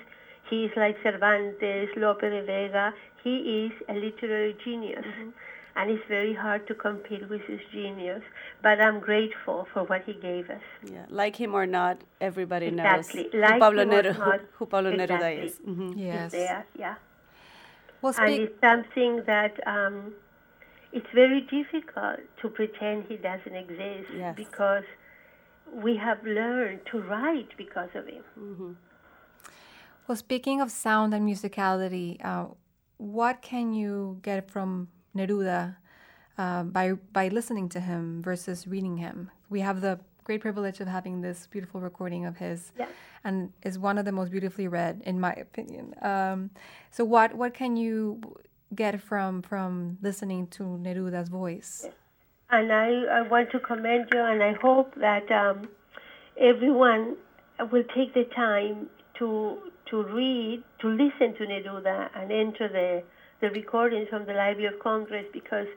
he 0.49 0.63
is 0.63 0.71
like 0.77 0.95
Cervantes, 1.03 1.89
Lope 1.97 2.21
de 2.21 2.41
Vega. 2.45 2.93
He 3.21 3.67
is 3.67 3.71
a 3.89 3.93
literary 3.93 4.55
genius. 4.63 5.03
Mm-hmm. 5.05 5.29
And 5.79 5.91
it's 5.91 6.03
very 6.07 6.33
hard 6.33 6.65
to 6.69 6.73
compete 6.73 7.29
with 7.29 7.41
his 7.43 7.59
genius. 7.71 8.23
But 8.63 8.81
I'm 8.81 8.99
grateful 8.99 9.67
for 9.73 9.83
what 9.83 10.03
he 10.05 10.13
gave 10.13 10.49
us. 10.49 10.61
Yeah, 10.91 11.05
like 11.09 11.35
him 11.35 11.53
or 11.53 11.65
not, 11.67 12.01
everybody 12.19 12.65
Exactly. 12.67 13.23
knows 13.23 13.31
who 13.33 13.39
Like 13.39 13.59
Pablo, 13.59 13.83
him 13.83 13.91
or 13.91 14.01
Neru- 14.03 14.17
not, 14.19 14.41
who 14.57 14.65
Pablo 14.65 14.91
Neruda 14.91 15.03
exactly. 15.03 15.47
is. 15.47 15.59
Mhm. 15.59 15.93
Yes. 15.97 16.31
There, 16.31 16.65
yeah. 16.79 16.95
Well, 18.01 18.13
And 18.17 18.33
speak, 18.33 18.41
it's 18.49 18.59
something 18.61 19.23
that 19.27 19.53
um, 19.75 20.13
it's 20.91 21.11
very 21.13 21.41
difficult 21.41 22.19
to 22.41 22.49
pretend 22.49 23.05
he 23.07 23.17
doesn't 23.17 23.55
exist 23.55 24.09
Yes. 24.15 24.35
because 24.35 24.83
we 25.85 25.95
have 25.97 26.23
learned 26.23 26.79
to 26.91 27.01
write 27.01 27.49
because 27.57 27.89
of 27.93 28.05
him. 28.07 28.77
well, 30.07 30.15
speaking 30.15 30.61
of 30.61 30.71
sound 30.71 31.13
and 31.13 31.27
musicality, 31.27 32.23
uh, 32.23 32.45
what 32.97 33.41
can 33.41 33.73
you 33.73 34.19
get 34.21 34.49
from 34.49 34.87
Neruda 35.17 35.75
uh, 36.38 36.63
by 36.63 36.93
by 37.13 37.27
listening 37.30 37.69
to 37.69 37.80
him 37.80 38.21
versus 38.21 38.67
reading 38.67 38.97
him? 38.97 39.32
We 39.49 39.62
have 39.62 39.82
the 39.82 39.99
great 40.23 40.41
privilege 40.41 40.80
of 40.82 40.88
having 40.88 41.21
this 41.21 41.47
beautiful 41.47 41.80
recording 41.82 42.25
of 42.25 42.38
his, 42.38 42.73
Yeah. 42.77 42.88
and 43.23 43.53
is 43.63 43.80
one 43.80 43.97
of 43.97 44.06
the 44.06 44.12
most 44.12 44.30
beautifully 44.30 44.67
read, 44.67 45.01
in 45.06 45.19
my 45.19 45.34
opinion. 45.34 45.95
Um, 46.01 46.49
so, 46.91 47.06
what 47.06 47.34
what 47.36 47.53
can 47.53 47.77
you 47.77 48.21
get 48.75 49.01
from 49.01 49.41
from 49.41 49.97
listening 50.01 50.47
to 50.58 50.63
Neruda's 50.63 51.30
voice? 51.30 51.88
And 52.49 52.71
I, 52.71 52.89
I 53.19 53.21
want 53.23 53.51
to 53.51 53.60
commend 53.60 54.06
you, 54.13 54.21
and 54.21 54.41
I 54.41 54.53
hope 54.62 54.95
that 54.95 55.30
um, 55.32 55.67
everyone 56.39 57.17
will 57.71 57.84
take 57.95 58.13
the 58.13 58.25
time 58.36 58.89
to 59.19 59.58
to 59.89 60.03
read, 60.03 60.63
to 60.82 60.88
listen 60.89 61.34
to 61.39 61.43
Neruda, 61.45 62.10
and 62.15 62.32
enter 62.32 62.67
the 62.67 63.03
the 63.41 63.50
recordings 63.50 64.08
from 64.10 64.26
the 64.26 64.34
Library 64.34 64.73
of 64.73 64.80
Congress 64.80 65.26
because 65.34 65.67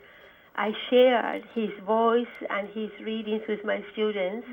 I 0.57 0.73
shared 0.88 1.42
his 1.55 1.70
voice 1.87 2.35
and 2.49 2.68
his 2.68 2.90
readings 3.05 3.42
with 3.49 3.64
my 3.64 3.85
students, 3.92 4.46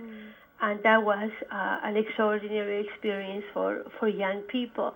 and 0.62 0.80
that 0.84 1.04
was 1.04 1.32
uh, 1.52 1.80
an 1.84 1.98
extraordinary 1.98 2.88
experience 2.88 3.46
for 3.54 3.84
for 4.00 4.08
young 4.08 4.42
people. 4.42 4.94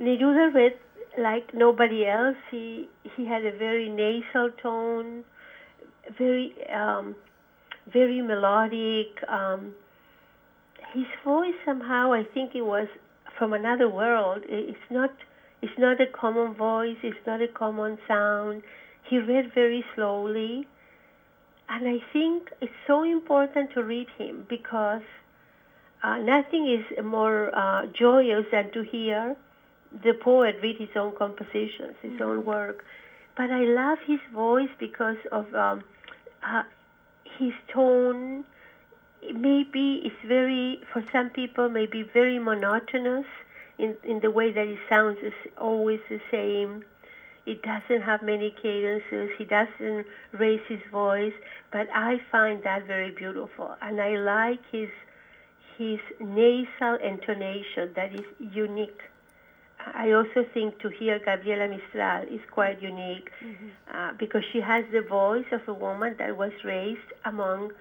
Neruda 0.00 0.54
read 0.54 0.78
like 1.18 1.52
nobody 1.54 2.06
else. 2.06 2.36
He 2.50 2.88
he 3.16 3.26
had 3.26 3.44
a 3.44 3.56
very 3.56 3.88
nasal 3.88 4.50
tone 4.62 5.24
very 6.18 6.54
um, 6.72 7.14
very 7.92 8.22
melodic. 8.22 9.22
Um, 9.28 9.74
his 10.94 11.06
voice 11.24 11.54
somehow, 11.64 12.12
I 12.12 12.24
think 12.34 12.54
it 12.54 12.62
was 12.62 12.88
from 13.38 13.52
another 13.52 13.88
world. 13.88 14.42
It's 14.48 14.78
not 14.90 15.10
it's 15.62 15.78
not 15.78 16.00
a 16.00 16.06
common 16.06 16.54
voice. 16.54 16.96
It's 17.02 17.26
not 17.26 17.42
a 17.42 17.48
common 17.48 17.98
sound. 18.08 18.62
He 19.08 19.18
read 19.18 19.52
very 19.54 19.84
slowly, 19.94 20.66
and 21.68 21.88
I 21.88 21.98
think 22.12 22.50
it's 22.60 22.72
so 22.86 23.02
important 23.02 23.72
to 23.74 23.82
read 23.82 24.08
him 24.18 24.46
because 24.48 25.02
uh, 26.02 26.18
nothing 26.18 26.70
is 26.70 27.04
more 27.04 27.54
uh, 27.54 27.86
joyous 27.86 28.46
than 28.52 28.70
to 28.72 28.82
hear 28.82 29.36
the 30.04 30.14
poet 30.14 30.56
read 30.62 30.76
his 30.78 30.90
own 30.96 31.12
compositions, 31.16 31.96
his 32.00 32.20
own 32.20 32.44
work. 32.44 32.84
But 33.36 33.50
I 33.50 33.64
love 33.64 33.98
his 34.06 34.20
voice 34.32 34.68
because 34.78 35.16
of 35.32 35.52
um, 35.54 35.82
uh, 36.46 36.62
his 37.38 37.52
tone 37.72 38.44
maybe 39.34 40.00
it's 40.04 40.16
very 40.26 40.80
for 40.92 41.04
some 41.12 41.30
people 41.30 41.68
maybe 41.68 42.02
very 42.02 42.38
monotonous 42.38 43.26
in 43.84 43.96
in 44.04 44.20
the 44.20 44.30
way 44.30 44.52
that 44.52 44.66
it 44.66 44.78
sounds 44.88 45.18
is 45.22 45.38
always 45.58 46.00
the 46.08 46.20
same. 46.30 46.84
It 47.46 47.62
doesn't 47.62 48.02
have 48.02 48.22
many 48.22 48.50
cadences. 48.62 49.30
He 49.38 49.44
doesn't 49.44 50.06
raise 50.32 50.64
his 50.68 50.82
voice 50.92 51.38
but 51.72 51.88
i 51.94 52.20
find 52.30 52.62
that 52.64 52.86
very 52.86 53.10
beautiful. 53.10 53.76
And 53.82 54.00
i 54.00 54.16
like 54.16 54.60
his 54.72 54.90
his 55.78 56.00
nasal 56.20 56.96
intonation 57.02 57.92
that 57.96 58.12
is 58.14 58.26
unique. 58.52 59.00
I 59.94 60.12
also 60.12 60.44
think 60.52 60.78
to 60.80 60.90
hear 60.90 61.18
Gabriela 61.18 61.66
Mistral 61.66 62.24
is 62.24 62.42
quite 62.50 62.82
unique 62.82 63.30
mm-hmm. 63.42 63.68
uh, 63.94 64.12
because 64.18 64.42
she 64.52 64.60
has 64.60 64.84
the 64.92 65.00
voice 65.00 65.46
of 65.52 65.62
a 65.66 65.72
woman 65.72 66.16
that 66.18 66.36
was 66.36 66.52
raised 66.64 67.10
among 67.24 67.72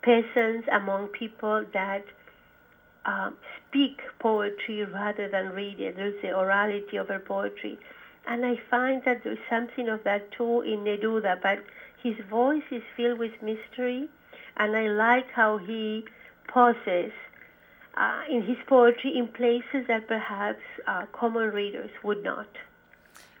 peasants, 0.00 0.66
among 0.72 1.08
people 1.08 1.66
that 1.74 2.04
um, 3.06 3.36
speak 3.68 4.00
poetry 4.18 4.84
rather 4.84 5.28
than 5.28 5.50
read 5.50 5.80
it. 5.80 5.96
There's 5.96 6.20
the 6.22 6.28
orality 6.28 7.00
of 7.00 7.08
her 7.08 7.18
poetry. 7.18 7.78
And 8.26 8.44
I 8.46 8.58
find 8.70 9.02
that 9.04 9.22
there's 9.22 9.38
something 9.50 9.88
of 9.88 10.02
that 10.04 10.32
too 10.32 10.62
in 10.62 10.80
Neruda, 10.80 11.42
but 11.42 11.58
his 12.02 12.14
voice 12.30 12.62
is 12.70 12.82
filled 12.96 13.18
with 13.18 13.32
mystery, 13.42 14.08
and 14.56 14.76
I 14.76 14.88
like 14.88 15.30
how 15.32 15.58
he 15.58 16.04
pauses 16.48 17.12
uh, 17.96 18.22
in 18.30 18.42
his 18.42 18.56
poetry 18.66 19.16
in 19.16 19.28
places 19.28 19.86
that 19.88 20.06
perhaps 20.08 20.60
uh, 20.86 21.06
common 21.12 21.50
readers 21.50 21.90
would 22.02 22.22
not. 22.22 22.48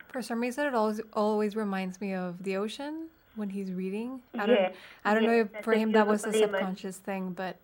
For 0.08 0.22
some 0.22 0.40
reason, 0.40 0.66
it 0.66 0.74
always 0.74 1.00
always 1.12 1.56
reminds 1.56 2.00
me 2.00 2.14
of 2.14 2.42
the 2.42 2.56
ocean 2.56 3.08
when 3.36 3.50
he's 3.50 3.72
reading. 3.72 4.22
I 4.34 4.46
don't, 4.46 4.56
yes, 4.56 4.74
I 5.04 5.14
don't 5.14 5.24
yes, 5.24 5.30
know 5.30 5.58
if 5.58 5.64
for 5.64 5.72
him 5.74 5.92
that 5.92 6.06
was 6.06 6.24
a 6.24 6.28
image. 6.28 6.40
subconscious 6.40 6.98
thing, 6.98 7.32
but 7.32 7.56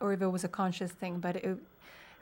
or 0.00 0.12
if 0.12 0.20
it 0.22 0.26
was 0.28 0.44
a 0.44 0.48
conscious 0.48 0.92
thing. 0.92 1.18
But 1.20 1.36
it, 1.36 1.58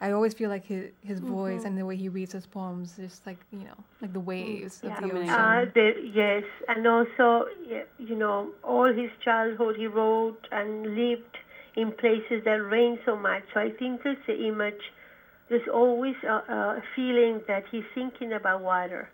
I 0.01 0.11
always 0.13 0.35
feel 0.35 0.51
like 0.51 0.65
his 0.65 0.91
his 1.03 1.19
voice 1.21 1.61
Mm-hmm. 1.61 1.67
and 1.67 1.79
the 1.79 1.87
way 1.87 1.97
he 1.97 2.09
reads 2.09 2.33
his 2.33 2.47
poems, 2.47 2.97
just 2.97 3.27
like 3.27 3.39
you 3.53 3.65
know, 3.69 3.79
like 4.03 4.13
the 4.13 4.21
waves 4.21 4.81
Yeah. 4.83 4.97
of 4.97 5.03
the 5.03 5.13
ocean. 5.19 5.31
Uh, 5.31 5.65
the, 5.75 5.87
yes, 6.23 6.45
and 6.69 6.87
also, 6.87 7.47
you 7.99 8.17
know, 8.17 8.51
all 8.63 8.93
his 8.93 9.11
childhood 9.25 9.77
he 9.77 9.87
wrote 9.87 10.43
and 10.53 10.95
lived 10.97 11.37
in 11.77 11.93
places 11.93 12.43
that 12.45 12.61
rain 12.77 12.99
so 13.07 13.17
much. 13.17 13.43
So 13.53 13.61
I 13.61 13.71
think 13.71 14.03
there's 14.03 14.25
the 14.27 14.37
image. 14.47 14.83
There's 15.49 15.69
always 15.73 16.17
a, 16.23 16.37
a 16.79 16.83
feeling 16.97 17.41
that 17.49 17.65
he's 17.71 17.85
thinking 17.95 18.33
about 18.33 18.63
water. 18.63 19.11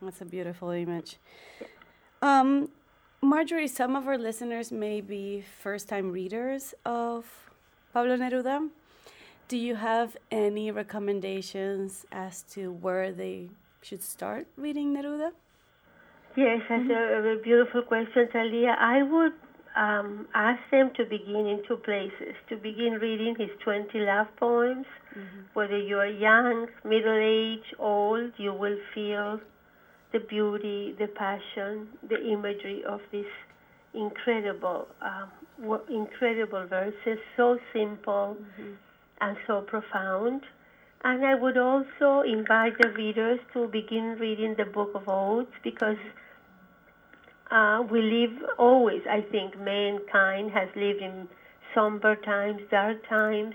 That's 0.00 0.20
a 0.20 0.24
beautiful 0.24 0.70
image. 0.70 1.16
Um, 2.20 2.68
Marjorie, 3.24 3.68
some 3.68 3.94
of 3.94 4.08
our 4.08 4.18
listeners 4.18 4.72
may 4.72 5.00
be 5.00 5.44
first 5.62 5.88
time 5.88 6.10
readers 6.10 6.74
of 6.84 7.24
Pablo 7.94 8.16
Neruda. 8.16 8.68
Do 9.46 9.56
you 9.56 9.76
have 9.76 10.16
any 10.32 10.72
recommendations 10.72 12.04
as 12.10 12.42
to 12.54 12.72
where 12.72 13.12
they 13.12 13.50
should 13.80 14.02
start 14.02 14.48
reading 14.56 14.96
Neruda? 14.96 15.30
Yes, 16.36 16.62
that's 16.68 16.90
a, 16.90 17.38
a 17.38 17.42
beautiful 17.42 17.82
question, 17.82 18.28
Talia. 18.32 18.74
I 18.76 19.04
would 19.04 19.34
um, 19.76 20.26
ask 20.34 20.60
them 20.72 20.90
to 20.96 21.04
begin 21.04 21.46
in 21.46 21.62
two 21.68 21.76
places. 21.76 22.34
To 22.48 22.56
begin 22.56 22.94
reading 22.94 23.36
his 23.38 23.50
20 23.62 24.00
love 24.00 24.26
poems. 24.36 24.86
Whether 25.54 25.78
you 25.78 25.96
are 25.98 26.06
young, 26.06 26.66
middle 26.84 27.20
age, 27.22 27.66
old, 27.78 28.32
you 28.36 28.52
will 28.52 28.78
feel 28.92 29.38
the 30.12 30.20
beauty, 30.20 30.94
the 30.98 31.06
passion, 31.08 31.88
the 32.08 32.20
imagery 32.30 32.82
of 32.84 33.00
these 33.10 33.24
incredible, 33.94 34.86
um, 35.00 35.80
incredible 35.88 36.66
verses, 36.66 37.18
so 37.36 37.58
simple 37.72 38.36
and 39.20 39.36
so 39.46 39.62
profound. 39.62 40.42
And 41.04 41.24
I 41.24 41.34
would 41.34 41.56
also 41.56 42.22
invite 42.22 42.74
the 42.80 42.90
readers 42.90 43.40
to 43.54 43.66
begin 43.68 44.16
reading 44.20 44.54
the 44.56 44.64
Book 44.64 44.90
of 44.94 45.08
Odes 45.08 45.50
because 45.64 45.96
uh, 47.50 47.82
we 47.90 48.00
live 48.00 48.50
always, 48.58 49.02
I 49.10 49.20
think, 49.30 49.58
mankind 49.58 50.52
has 50.52 50.68
lived 50.76 51.02
in 51.02 51.28
somber 51.74 52.16
times, 52.16 52.60
dark 52.70 53.06
times. 53.08 53.54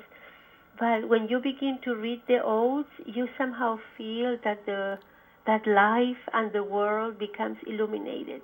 But 0.80 1.08
when 1.10 1.28
you 1.30 1.40
begin 1.40 1.80
to 1.86 1.96
read 1.96 2.22
the 2.28 2.40
Odes, 2.44 2.90
you 3.06 3.28
somehow 3.38 3.80
feel 3.98 4.38
that 4.44 4.66
the 4.66 5.00
that 5.48 5.66
life 5.66 6.22
and 6.34 6.52
the 6.52 6.64
world 6.64 7.18
becomes 7.18 7.58
illuminated. 7.66 8.42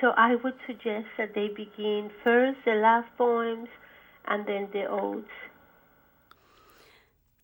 So 0.00 0.08
I 0.16 0.34
would 0.34 0.54
suggest 0.66 1.06
that 1.18 1.34
they 1.34 1.48
begin 1.48 2.10
first 2.24 2.58
the 2.64 2.74
love 2.74 3.04
poems 3.16 3.68
and 4.26 4.46
then 4.46 4.68
the 4.72 4.86
odes. 4.86 5.28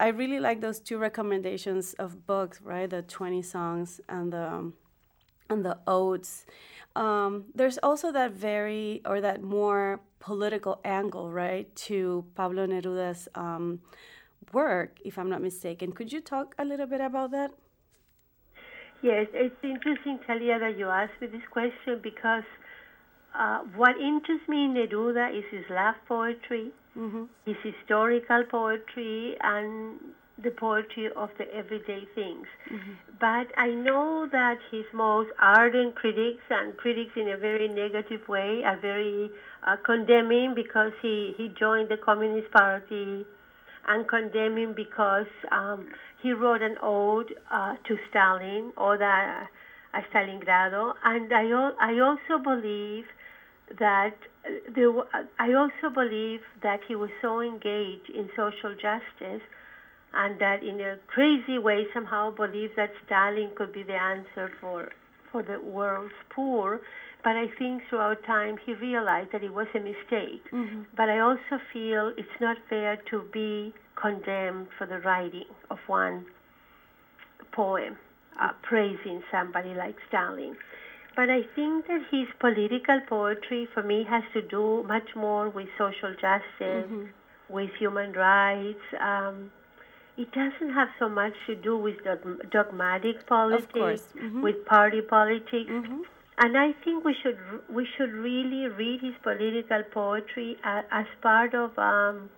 I 0.00 0.08
really 0.08 0.40
like 0.40 0.62
those 0.62 0.80
two 0.80 0.96
recommendations 0.96 1.92
of 1.94 2.26
books, 2.26 2.62
right? 2.62 2.88
The 2.88 3.02
20 3.02 3.42
songs 3.42 4.00
and 4.08 4.32
the 4.32 4.48
um, 4.48 4.74
and 5.50 5.64
the 5.64 5.78
odes. 5.86 6.46
Um, 6.96 7.44
there's 7.54 7.78
also 7.82 8.10
that 8.12 8.32
very 8.32 9.02
or 9.04 9.20
that 9.20 9.42
more 9.42 10.00
political 10.18 10.80
angle, 10.84 11.30
right, 11.30 11.74
to 11.86 12.24
Pablo 12.34 12.66
Neruda's 12.66 13.28
um, 13.34 13.80
work, 14.52 14.98
if 15.04 15.18
I'm 15.18 15.28
not 15.28 15.42
mistaken. 15.42 15.92
Could 15.92 16.12
you 16.12 16.20
talk 16.20 16.54
a 16.58 16.64
little 16.64 16.86
bit 16.86 17.00
about 17.00 17.30
that? 17.32 17.52
Yes, 19.02 19.26
it's 19.32 19.56
interesting, 19.62 20.18
Talia, 20.26 20.58
that 20.58 20.76
you 20.76 20.88
asked 20.88 21.20
me 21.20 21.28
this 21.28 21.46
question 21.50 22.00
because 22.02 22.44
uh, 23.34 23.60
what 23.76 23.96
interests 23.96 24.46
me 24.48 24.64
in 24.66 24.74
Neruda 24.74 25.30
is 25.36 25.44
his 25.50 25.64
love 25.70 25.94
poetry, 26.06 26.70
his 27.46 27.56
historical 27.62 28.44
poetry, 28.50 29.36
and 29.40 29.98
the 30.42 30.50
poetry 30.50 31.08
of 31.16 31.30
the 31.38 31.44
everyday 31.54 32.06
things. 32.14 32.46
But 33.20 33.48
I 33.56 33.68
know 33.68 34.26
that 34.32 34.58
his 34.70 34.84
most 34.92 35.30
ardent 35.38 35.94
critics 35.94 36.42
and 36.50 36.76
critics 36.76 37.12
in 37.16 37.28
a 37.28 37.36
very 37.36 37.68
negative 37.68 38.26
way 38.28 38.62
are 38.64 38.78
very 38.80 39.30
uh, 39.66 39.76
condemning 39.84 40.54
because 40.54 40.92
he, 41.02 41.34
he 41.36 41.48
joined 41.58 41.88
the 41.90 41.98
Communist 41.98 42.50
Party 42.52 43.24
and 43.90 44.08
condemn 44.08 44.56
him 44.56 44.72
because 44.74 45.26
um, 45.50 45.88
he 46.22 46.32
wrote 46.32 46.62
an 46.62 46.76
ode 46.82 47.34
uh, 47.52 47.74
to 47.86 47.96
Stalin, 48.08 48.72
Oda 48.76 49.48
a 49.92 50.00
Stalingrado, 50.14 50.94
and 51.04 51.32
I, 51.32 51.50
I 51.80 51.98
also 51.98 52.42
believe 52.42 53.04
that 53.78 54.14
uh, 54.46 54.50
there, 54.74 54.88
also 55.56 55.92
believe 55.92 56.40
that 56.62 56.80
he 56.86 56.94
was 56.94 57.10
so 57.20 57.40
engaged 57.40 58.08
in 58.14 58.28
social 58.36 58.74
justice 58.74 59.42
and 60.14 60.40
that 60.40 60.62
in 60.62 60.80
a 60.80 60.96
crazy 61.08 61.58
way 61.58 61.86
somehow 61.92 62.30
believed 62.30 62.74
that 62.76 62.90
Stalin 63.06 63.50
could 63.56 63.72
be 63.72 63.82
the 63.82 63.94
answer 63.94 64.50
for 64.60 64.90
for 65.30 65.42
the 65.44 65.60
world's 65.60 66.12
poor. 66.34 66.80
But 67.22 67.36
I 67.36 67.48
think 67.58 67.82
throughout 67.88 68.24
time 68.24 68.56
he 68.64 68.72
realized 68.74 69.32
that 69.32 69.42
it 69.44 69.52
was 69.52 69.66
a 69.74 69.80
mistake. 69.80 70.42
But 70.96 71.08
I 71.10 71.18
also 71.20 71.60
feel 71.72 72.12
it's 72.16 72.40
not 72.40 72.56
fair 72.68 72.96
to 73.10 73.22
be 73.32 73.74
condemned 73.94 74.68
for 74.78 74.86
the 74.86 74.98
writing 75.00 75.44
of 75.70 75.78
one 75.86 76.26
poem 77.52 77.98
uh, 78.40 78.52
praising 78.62 79.22
somebody 79.30 79.74
like 79.74 79.96
Stalin. 80.08 80.56
But 81.16 81.28
I 81.28 81.42
think 81.54 81.86
that 81.88 82.02
his 82.10 82.28
political 82.38 83.00
poetry, 83.06 83.66
for 83.74 83.82
me, 83.82 84.04
has 84.08 84.22
to 84.32 84.40
do 84.40 84.82
much 84.84 85.14
more 85.14 85.50
with 85.50 85.68
social 85.76 86.14
justice, 86.14 86.86
with 87.48 87.70
human 87.78 88.12
rights. 88.12 88.80
Um, 88.98 89.50
it 90.16 90.30
doesn't 90.32 90.72
have 90.72 90.88
so 90.98 91.08
much 91.08 91.34
to 91.46 91.54
do 91.54 91.76
with 91.76 91.96
dogmatic 92.50 93.26
politics. 93.26 94.14
Mhm. 94.16 94.42
with 94.42 94.64
party 94.64 95.02
politics. 95.02 95.70
And 96.40 96.56
I 96.56 96.72
think 96.84 97.04
we 97.04 97.14
should 97.22 97.38
we 97.68 97.86
should 97.96 98.12
really 98.12 98.66
read 98.66 99.00
his 99.00 99.14
political 99.22 99.82
poetry 99.84 100.56
as, 100.64 100.84
as 100.90 101.06
part 101.22 101.54
of 101.54 101.78
um, 101.78 102.30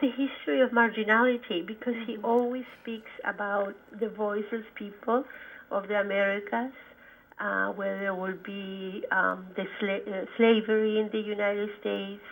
the 0.00 0.08
history 0.08 0.60
of 0.60 0.70
marginality 0.70 1.66
because 1.66 1.94
he 2.06 2.16
always 2.18 2.64
speaks 2.80 3.10
about 3.24 3.74
the 4.00 4.08
voiceless 4.08 4.64
people 4.74 5.24
of 5.70 5.88
the 5.88 5.98
Americas, 6.00 6.72
uh, 7.40 7.68
where 7.72 7.98
there 8.00 8.14
will 8.14 8.38
be 8.44 9.04
um, 9.10 9.46
the 9.56 9.66
sla- 9.80 10.06
uh, 10.06 10.26
slavery 10.36 10.98
in 10.98 11.10
the 11.10 11.20
United 11.20 11.70
States, 11.80 12.22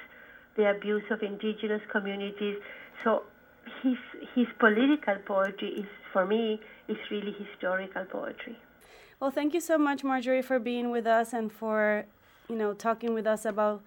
the 0.56 0.70
abuse 0.70 1.04
of 1.10 1.22
indigenous 1.22 1.82
communities. 1.90 2.56
So 3.04 3.24
his 3.82 3.98
his 4.34 4.46
political 4.58 5.18
poetry 5.26 5.70
is, 5.70 5.88
for 6.12 6.24
me, 6.24 6.60
is 6.88 6.98
really 7.10 7.32
historical 7.32 8.04
poetry. 8.04 8.56
Well, 9.20 9.30
thank 9.30 9.52
you 9.52 9.60
so 9.60 9.76
much, 9.76 10.02
Marjorie, 10.02 10.40
for 10.40 10.58
being 10.58 10.90
with 10.90 11.06
us 11.06 11.34
and 11.34 11.52
for, 11.52 12.06
you 12.48 12.56
know, 12.56 12.72
talking 12.72 13.12
with 13.12 13.26
us 13.26 13.44
about 13.44 13.82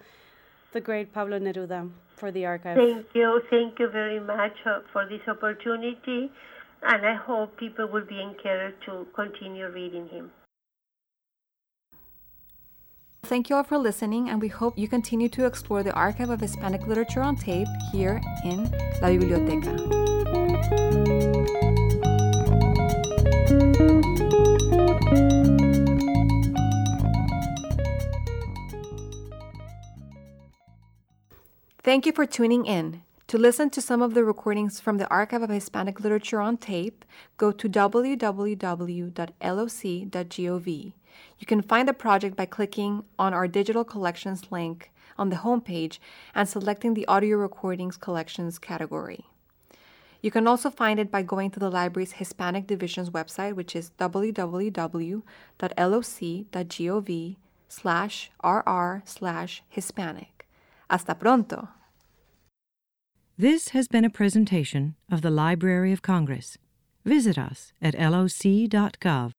the 0.72 0.80
great 0.80 1.12
Pablo 1.12 1.40
Neruda 1.40 1.90
for 2.14 2.30
the 2.30 2.46
archive. 2.46 2.76
Thank 2.76 3.06
you, 3.14 3.42
thank 3.50 3.80
you 3.80 3.88
very 3.88 4.20
much 4.20 4.54
uh, 4.64 4.80
for 4.92 5.08
this 5.08 5.22
opportunity, 5.26 6.30
and 6.82 7.04
I 7.04 7.14
hope 7.14 7.56
people 7.56 7.88
will 7.88 8.04
be 8.04 8.20
encouraged 8.20 8.76
to 8.86 9.08
continue 9.12 9.68
reading 9.68 10.08
him. 10.08 10.30
Thank 13.24 13.50
you 13.50 13.56
all 13.56 13.64
for 13.64 13.78
listening, 13.78 14.28
and 14.28 14.40
we 14.40 14.48
hope 14.48 14.78
you 14.78 14.86
continue 14.86 15.28
to 15.30 15.46
explore 15.46 15.82
the 15.82 15.94
archive 15.94 16.30
of 16.30 16.40
Hispanic 16.40 16.86
literature 16.86 17.22
on 17.22 17.34
tape 17.34 17.66
here 17.90 18.20
in 18.44 18.70
La 19.02 19.08
Biblioteca. 19.08 21.33
Thank 31.82 32.06
you 32.06 32.12
for 32.12 32.26
tuning 32.26 32.64
in. 32.64 33.02
To 33.28 33.38
listen 33.38 33.70
to 33.70 33.80
some 33.80 34.00
of 34.02 34.14
the 34.14 34.24
recordings 34.24 34.80
from 34.80 34.98
the 34.98 35.08
Archive 35.08 35.42
of 35.42 35.50
Hispanic 35.50 36.00
Literature 36.00 36.40
on 36.40 36.56
tape, 36.56 37.04
go 37.36 37.52
to 37.52 37.68
www.loc.gov. 37.68 38.22
You 41.38 41.46
can 41.46 41.62
find 41.62 41.86
the 41.86 41.92
project 41.92 42.36
by 42.36 42.46
clicking 42.46 43.04
on 43.18 43.34
our 43.34 43.46
digital 43.46 43.84
collections 43.84 44.50
link 44.50 44.90
on 45.18 45.28
the 45.30 45.36
homepage 45.36 45.98
and 46.34 46.48
selecting 46.48 46.94
the 46.94 47.06
audio 47.06 47.36
recordings 47.36 47.96
collections 47.96 48.58
category. 48.58 49.26
You 50.24 50.30
can 50.30 50.46
also 50.46 50.70
find 50.70 50.98
it 50.98 51.10
by 51.10 51.20
going 51.20 51.50
to 51.50 51.60
the 51.60 51.68
library's 51.68 52.12
Hispanic 52.12 52.66
Division's 52.66 53.10
website, 53.10 53.52
which 53.52 53.76
is 53.76 53.90
www.loc.gov 53.98 55.20
slash 57.68 58.30
rr 58.42 59.02
slash 59.04 59.62
Hispanic. 59.68 60.46
Hasta 60.88 61.14
pronto! 61.14 61.68
This 63.36 63.68
has 63.76 63.86
been 63.86 64.06
a 64.06 64.08
presentation 64.08 64.94
of 65.10 65.20
the 65.20 65.28
Library 65.28 65.92
of 65.92 66.00
Congress. 66.00 66.56
Visit 67.04 67.36
us 67.36 67.74
at 67.82 67.92
loc.gov. 67.92 69.32